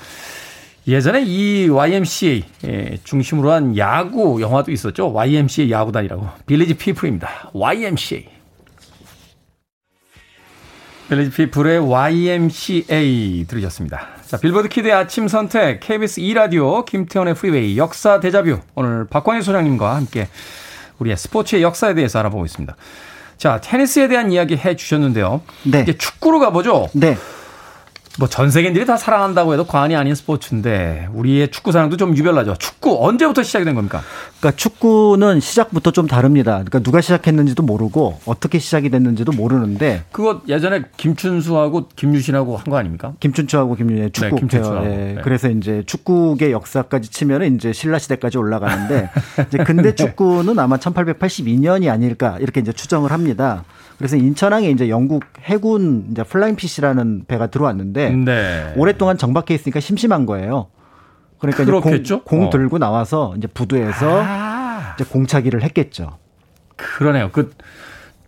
[0.90, 2.44] 예전에 이 YMCA
[3.04, 5.12] 중심으로 한 야구 영화도 있었죠.
[5.12, 6.26] YMCA 야구단이라고.
[6.46, 7.50] 빌리지 피플입니다.
[7.52, 8.26] YMCA.
[11.08, 14.08] 빌리지 피플의 YMCA 들으셨습니다.
[14.26, 18.58] 자, Billboard Kid의 아침 선택, KBS 2라디오, 김태훈의 Freeway, 역사 데자뷰.
[18.74, 20.28] 오늘 박광일 소장님과 함께
[20.98, 22.74] 우리의 스포츠의 역사에 대해서 알아보고 있습니다.
[23.38, 25.42] 자, 테니스에 대한 이야기 해 주셨는데요.
[25.70, 25.82] 네.
[25.82, 26.88] 이제 축구로 가보죠.
[26.94, 27.16] 네.
[28.20, 32.56] 뭐 전 세계인들이 다 사랑한다고 해도 과언이 아닌 스포츠인데 우리의 축구 사랑도 좀 유별나죠.
[32.58, 34.02] 축구 언제부터 시작이 된 겁니까?
[34.38, 36.52] 그러니까 축구는 시작부터 좀 다릅니다.
[36.52, 43.14] 그러니까 누가 시작했는지도 모르고 어떻게 시작이 됐는지도 모르는데 그거 예전에 김춘수하고 김유신하고 한 거 아닙니까?
[43.20, 44.84] 김춘수하고 김유신 축구 네, 김춘수하고.
[44.86, 44.88] 예.
[44.90, 45.16] 네.
[45.24, 49.08] 그래서 이제 축구의 역사까지 치면은 이제 신라 시대까지 올라가는데
[49.48, 53.64] 이제 근대 축구는 아마 1882년이 아닐까 이렇게 이제 추정을 합니다.
[53.98, 58.72] 그래서 인천항에 이제 영국 해군 이제 Flying Fish라는 배가 들어왔는데 네.
[58.76, 60.68] 오랫동안 정박해 있으니까 심심한 거예요.
[61.38, 62.50] 그러니까 이제 공, 공 어.
[62.50, 64.94] 들고 나와서 이제 부두에서 아.
[64.94, 66.18] 이제 공차기를 했겠죠.
[66.76, 67.30] 그러네요.
[67.32, 67.52] 그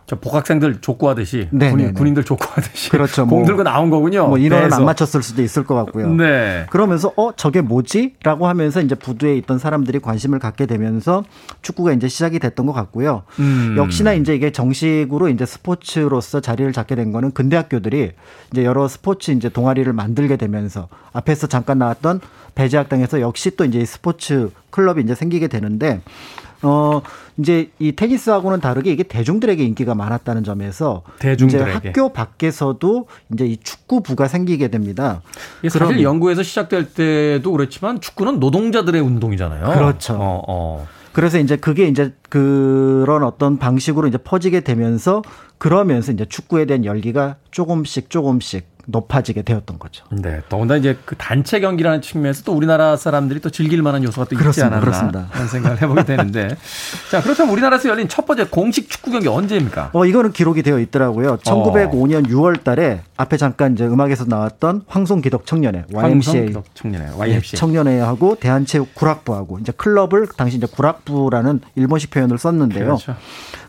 [0.05, 1.97] 저 복학생들 족구하듯이 네, 군인, 네, 네.
[1.97, 3.25] 군인 들 족구하듯이 그렇죠.
[3.27, 4.27] 공 뭐, 들고 나온 거군요.
[4.27, 6.09] 뭐 인원을 안 맞췄을 수도 있을 것 같고요.
[6.09, 6.65] 네.
[6.69, 11.23] 그러면서 어 저게 뭐지?라고 하면서 이제 부두에 있던 사람들이 관심을 갖게 되면서
[11.61, 13.23] 축구가 이제 시작이 됐던 것 같고요.
[13.39, 13.75] 음.
[13.77, 18.11] 역시나 이제 이게 정식으로 이제 스포츠로서 자리를 잡게 된 거는 근대 학교들이
[18.51, 22.19] 이제 여러 스포츠 이제 동아리를 만들게 되면서 앞에서 잠깐 나왔던
[22.55, 26.01] 배제학당에서 역시 또 이제 스포츠 클럽이 이제 생기게 되는데
[26.63, 27.01] 어
[27.37, 31.69] 이제 이 테니스하고는 다르게 이게 대중들에게 인기가 많았다는 점에서 대중들에게.
[31.69, 35.21] 이제 학교 밖에서도 이제 이 축구부가 생기게 됩니다.
[35.69, 39.65] 사실 영국에서 시작될 때도 그렇지만 축구는 노동자들의 운동이잖아요.
[39.77, 40.13] 그렇죠.
[40.13, 40.87] 어, 어.
[41.11, 45.21] 그래서 이제 그게 이제 그런 어떤 방식으로 이제 퍼지게 되면서
[45.59, 50.05] 그러면서 이제 축구에 대한 열기가 조금씩 조금씩 높아지게 되었던 거죠.
[50.11, 50.41] 네.
[50.49, 54.61] 더군다나 이제 그 단체 경기라는 측면에서 또 우리나라 사람들이 또 즐길 만한 요소가 또 있지
[54.61, 55.27] 않았나 그렇습니다.
[55.31, 56.49] 하는 생각을 해보게 되는데.
[57.09, 59.91] 자, 그렇다면 우리나라에서 열린 첫 번째 공식 축구 경기 언제입니까?
[59.93, 61.37] 어, 이거는 기록이 되어 있더라고요.
[61.37, 62.29] 1905년 어.
[62.29, 66.53] 6월 달에 앞에 잠깐 이제 음악에서 나왔던 황송기덕 청년회, YMCA.
[66.73, 67.57] 청년회, YMCA.
[67.57, 72.85] 청년회하고 대한체육 구락부하고 이제 클럽을 당시 이제 구락부라는 일본식 표현을 썼는데요.
[72.85, 73.15] 그렇죠.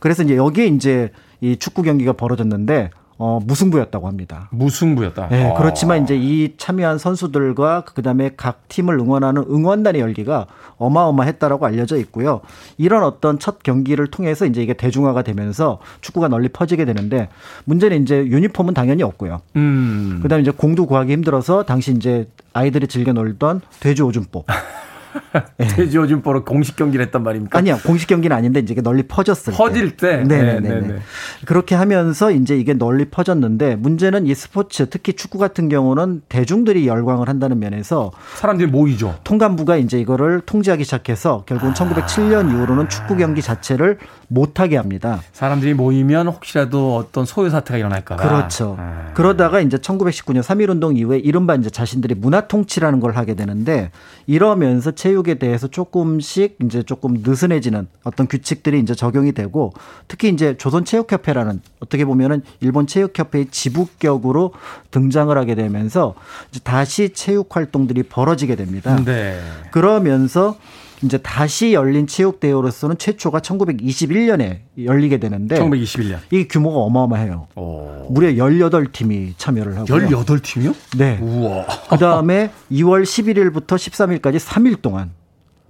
[0.00, 1.10] 그래서 이제 여기에 이제
[1.40, 4.48] 이 축구 경기가 벌어졌는데 어, 무승부였다고 합니다.
[4.50, 5.28] 무승부였다.
[5.28, 5.54] 네, 어.
[5.54, 10.46] 그렇지만 이제 이 참여한 선수들과 그다음에 각 팀을 응원하는 응원단의 열기가
[10.78, 12.40] 어마어마했다라고 알려져 있고요.
[12.76, 17.28] 이런 어떤 첫 경기를 통해서 이제 이게 대중화가 되면서 축구가 널리 퍼지게 되는데
[17.64, 19.40] 문제는 이제 유니폼은 당연히 없고요.
[19.56, 20.18] 음.
[20.22, 24.44] 그다음에 이제 공도 구하기 힘들어서 당시 이제 아이들이 즐겨 놀던 돼지 오줌보
[25.58, 25.66] 네.
[25.68, 27.58] 돼지 오줌보로 공식 경기를 했단 말입니까?
[27.58, 27.78] 아니요.
[27.84, 30.04] 공식 경기는 아닌데 이제 널리 퍼졌을 퍼질 때.
[30.04, 30.24] 때.
[30.24, 30.80] 네네 네.
[30.80, 30.98] 네,
[31.46, 37.28] 그렇게 하면서 이제 이게 널리 퍼졌는데 문제는 이 스포츠 특히 축구 같은 경우는 대중들이 열광을
[37.28, 39.16] 한다는 면에서 사람들이 모이죠.
[39.24, 41.74] 통감부가 이제 이거를 통제하기 시작해서 결국은 아.
[41.74, 43.98] 1907년 이후로는 축구 경기 자체를
[44.28, 45.20] 못하게 합니다.
[45.32, 48.28] 사람들이 모이면 혹시라도 어떤 소요 사태가 일어날까 봐.
[48.28, 48.76] 그렇죠.
[48.78, 49.10] 아.
[49.14, 53.90] 그러다가 이제 1919년 3.1 운동 이후에 이른바 이제 자신들이 문화 통치라는 걸 하게 되는데
[54.26, 59.74] 이러면서 체육에 대해서 조금씩 이제 조금 느슨해지는 어떤 규칙들이 이제 적용이 되고
[60.08, 64.54] 특히 이제 조선체육협회라는 어떻게 보면은 일본 체육협회의 지부격으로
[64.92, 66.14] 등장을 하게 되면서
[66.50, 68.96] 이제 다시 체육 활동들이 벌어지게 됩니다.
[69.04, 69.38] 네.
[69.72, 70.56] 그러면서
[71.04, 76.18] 이제 다시 열린 체육대회로서는 최초가 1921년에 열리게 되는데 1921년.
[76.30, 77.48] 이 규모가 어마어마해요.
[77.56, 78.06] 오.
[78.10, 80.74] 무려 18팀이 참여를 하고 18팀이요?
[80.96, 81.18] 네.
[81.20, 81.66] 우와.
[81.90, 85.10] 그다음에 2월 11일부터 13일까지 3일 동안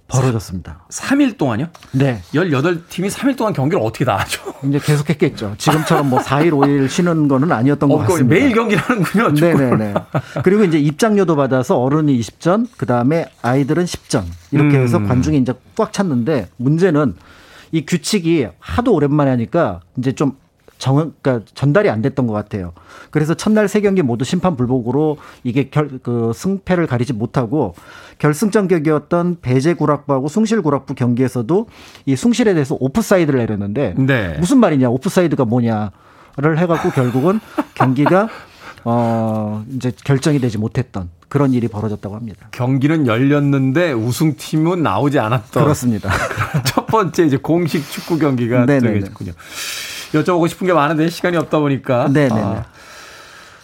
[0.07, 0.85] 벌어졌습니다.
[0.89, 1.67] 3일 동안요?
[1.93, 2.21] 네.
[2.33, 4.41] 18팀이 3일 동안 경기를 어떻게 다 하죠?
[4.63, 5.55] 이제 계속 했겠죠.
[5.57, 8.35] 지금처럼 뭐 4일, 5일 쉬는 거는 아니었던 어, 것 같습니다.
[8.35, 9.31] 매일 경기를 하는군요.
[9.31, 9.93] 네네네.
[10.43, 14.23] 그리고 이제 입장료도 받아서 어른이 20전, 그 다음에 아이들은 10전.
[14.51, 15.07] 이렇게 해서 음.
[15.07, 17.15] 관중이 이제 꽉 찼는데 문제는
[17.71, 20.33] 이 규칙이 하도 오랜만에 하니까 이제 좀
[20.77, 22.73] 정, 그러니까 전달이 안 됐던 것 같아요.
[23.11, 27.75] 그래서 첫날 세 경기 모두 심판 불복으로 이게 결, 그 승패를 가리지 못하고
[28.19, 31.67] 결승전 격이었던 배재구락부하고 숭실구락부 경기에서도
[32.05, 34.37] 이 숭실에 대해서 오프사이드를 내렸는데 네.
[34.39, 37.39] 무슨 말이냐 오프사이드가 뭐냐를 해갖고 결국은
[37.73, 38.29] 경기가
[38.87, 42.47] 어 이제 결정이 되지 못했던 그런 일이 벌어졌다고 합니다.
[42.51, 46.11] 경기는 열렸는데 우승팀은 나오지 않았던 그렇습니다.
[46.65, 49.31] 첫 번째 이제 공식 축구 경기가 되겠군요.
[50.23, 52.07] 여쭤보고 싶은 게 많은데 시간이 없다 보니까.
[52.11, 52.33] 네네.
[52.33, 52.65] 아.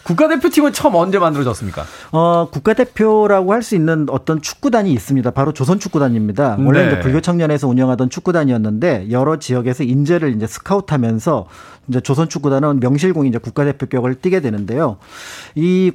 [0.04, 1.86] 국가대표팀은 처음 언제 만들어졌습니까?
[2.12, 5.30] 어, 국가대표라고 할 수 있는 어떤 축구단이 있습니다.
[5.32, 6.58] 바로 조선축구단입니다.
[6.60, 6.88] 원래 네.
[6.88, 11.45] 이제 불교 청년에서 운영하던 축구단이었는데 여러 지역에서 인재를 이제 스카우트하면서
[11.88, 14.97] 이제 조선축구단은 명실공히 이제 국가대표격을 띠게 되는데요.
[15.54, 15.91] 이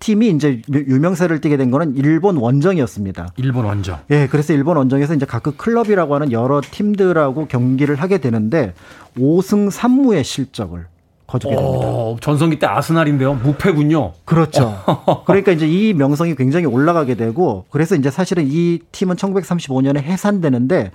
[0.00, 3.32] 팀이 이제 유명세를 띠게 된 거는 일본 원정이었습니다.
[3.36, 3.98] 일본 원정.
[4.10, 8.74] 예, 그래서 일본 원정에서 이제 각급 클럽이라고 하는 여러 팀들하고 경기를 하게 되는데
[9.16, 10.86] 5승 3무의 실적을
[11.28, 11.86] 거두게 됩니다.
[11.86, 13.34] 오, 전성기 때 아스날인데요.
[13.34, 14.14] 무패군요.
[14.24, 14.82] 그렇죠.
[15.26, 20.90] 그러니까 이제 이 명성이 굉장히 올라가게 되고 그래서 이제 사실은 이 팀은 1935년에 해산되는데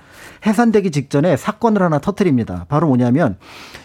[0.45, 2.65] 해산되기 직전에 사건을 하나 터트립니다.
[2.67, 3.37] 바로 뭐냐면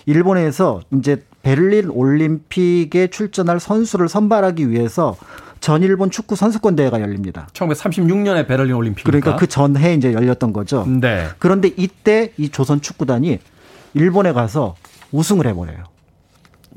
[0.06, 5.16] 일본에서 이제 베를린 올림픽에 출전할 선수를 선발하기 위해서
[5.60, 7.48] 전 일본 축구 선수권 대회가 열립니다.
[7.52, 9.04] 1936년에 베를린 올림픽.
[9.04, 10.86] 그러니까 그 전해 이제 열렸던 거죠.
[10.86, 11.26] 네.
[11.38, 13.38] 그런데 이때 이 조선 축구단이
[13.92, 14.76] 일본에 가서
[15.12, 15.97] 우승을 해버려요.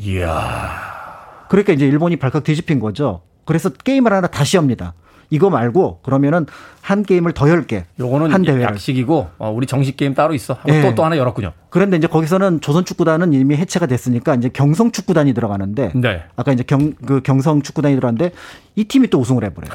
[0.02, 1.46] 이야.
[1.50, 3.22] 그러니까 이제 일본이 발칵 뒤집힌 거죠.
[3.46, 4.94] 그래서 게임을 하나 다시 합니다.
[5.30, 6.46] 이거 말고 그러면은
[6.82, 7.86] 한 게임을 더 열게.
[8.00, 10.58] 요거는 한 대회 약식이고 어, 우리 정식 게임 따로 있어.
[10.66, 10.82] 네.
[10.82, 11.54] 또 또 하나 열었군요.
[11.70, 16.24] 그런데 이제 거기서는 조선 축구단은 이미 해체가 됐으니까 이제 경성 축구단이 들어가는데 네.
[16.36, 18.34] 아까 이제 경 그 경성 축구단이 들어갔는데
[18.76, 19.72] 이 팀이 또 우승을 해버려요.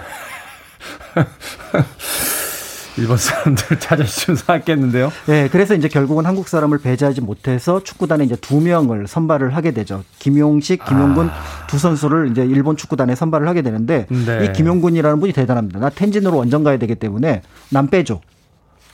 [2.98, 5.12] 일본 사람들 자존심 상했겠는데요.
[5.26, 10.02] 네, 그래서 이제 결국은 한국 사람을 배제하지 못해서 축구단에 이제 두 명을 선발을 하게 되죠.
[10.18, 11.66] 김용식, 김용군 아.
[11.66, 14.46] 두 선수를 이제 일본 축구단에 선발을 하게 되는데 네.
[14.46, 15.78] 이 김용군이라는 분이 대단합니다.
[15.80, 18.20] 나 텐진으로 원정 가야 되기 때문에 난 빼줘.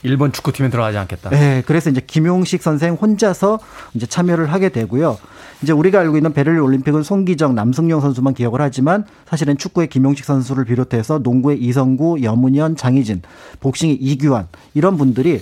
[0.03, 1.29] 일본 축구팀에 들어가지 않겠다.
[1.29, 3.59] 네, 그래서 이제 김용식 선생 혼자서
[3.93, 5.17] 이제 참여를 하게 되고요.
[5.63, 10.65] 이제 우리가 알고 있는 베를린 올림픽은 송기정, 남승용 선수만 기억을 하지만 사실은 축구의 김용식 선수를
[10.65, 13.21] 비롯해서 농구의 이성구, 여문현, 장희진,
[13.61, 15.41] 복싱의 이규환 이런 분들이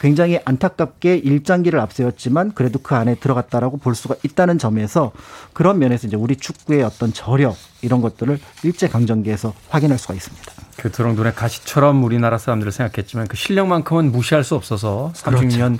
[0.00, 5.12] 굉장히 안타깝게 일장기를 앞세웠지만 그래도 그 안에 들어갔다라고 볼 수가 있다는 점에서
[5.52, 10.52] 그런 면에서 이제 우리 축구의 어떤 저력 이런 것들을 일제 강점기에서 확인할 수가 있습니다.
[10.78, 15.78] 그 드렁 눈에 가시처럼 우리나라 사람들을 생각했지만 그 실력만큼은 무시할 수 없어서 30년 그렇죠.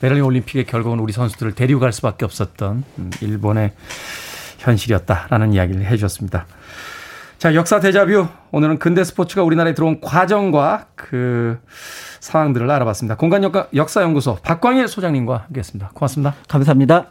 [0.00, 3.72] 베를린 올림픽에 결국은 우리 선수들을 데리고 갈 수밖에 없었던 음, 일본의
[4.58, 6.46] 현실이었다라는 이야기를 해 주셨습니다.
[7.38, 8.28] 자, 역사 대자뷰.
[8.50, 11.58] 오늘은 근대 스포츠가 우리나라에 들어온 과정과 그
[12.20, 13.16] 상황들을 알아봤습니다.
[13.16, 13.42] 공간
[13.74, 15.92] 역사 연구소 박광일 소장님과 함께했습니다.
[15.94, 16.34] 고맙습니다.
[16.48, 17.06] 감사합니다.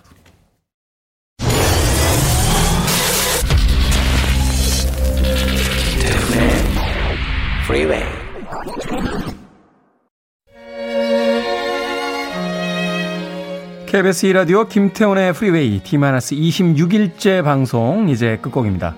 [13.90, 18.96] KBS 2라디오 김태훈의 프리웨이 D-26일째 방송 이제 끝곡입니다.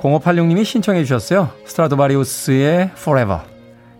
[0.00, 1.50] 0586님이 신청해 주셨어요.
[1.66, 3.40] 스트라도바리우스의 Forever.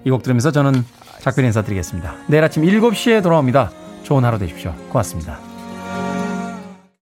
[0.05, 0.85] 이 곡 들으면서 저는
[1.19, 2.15] 작별 인사드리겠습니다.
[2.29, 3.73] 내일 아침 7시에 돌아옵니다.
[4.05, 4.73] 좋은 하루 되십시오.
[4.91, 5.52] 고맙습니다.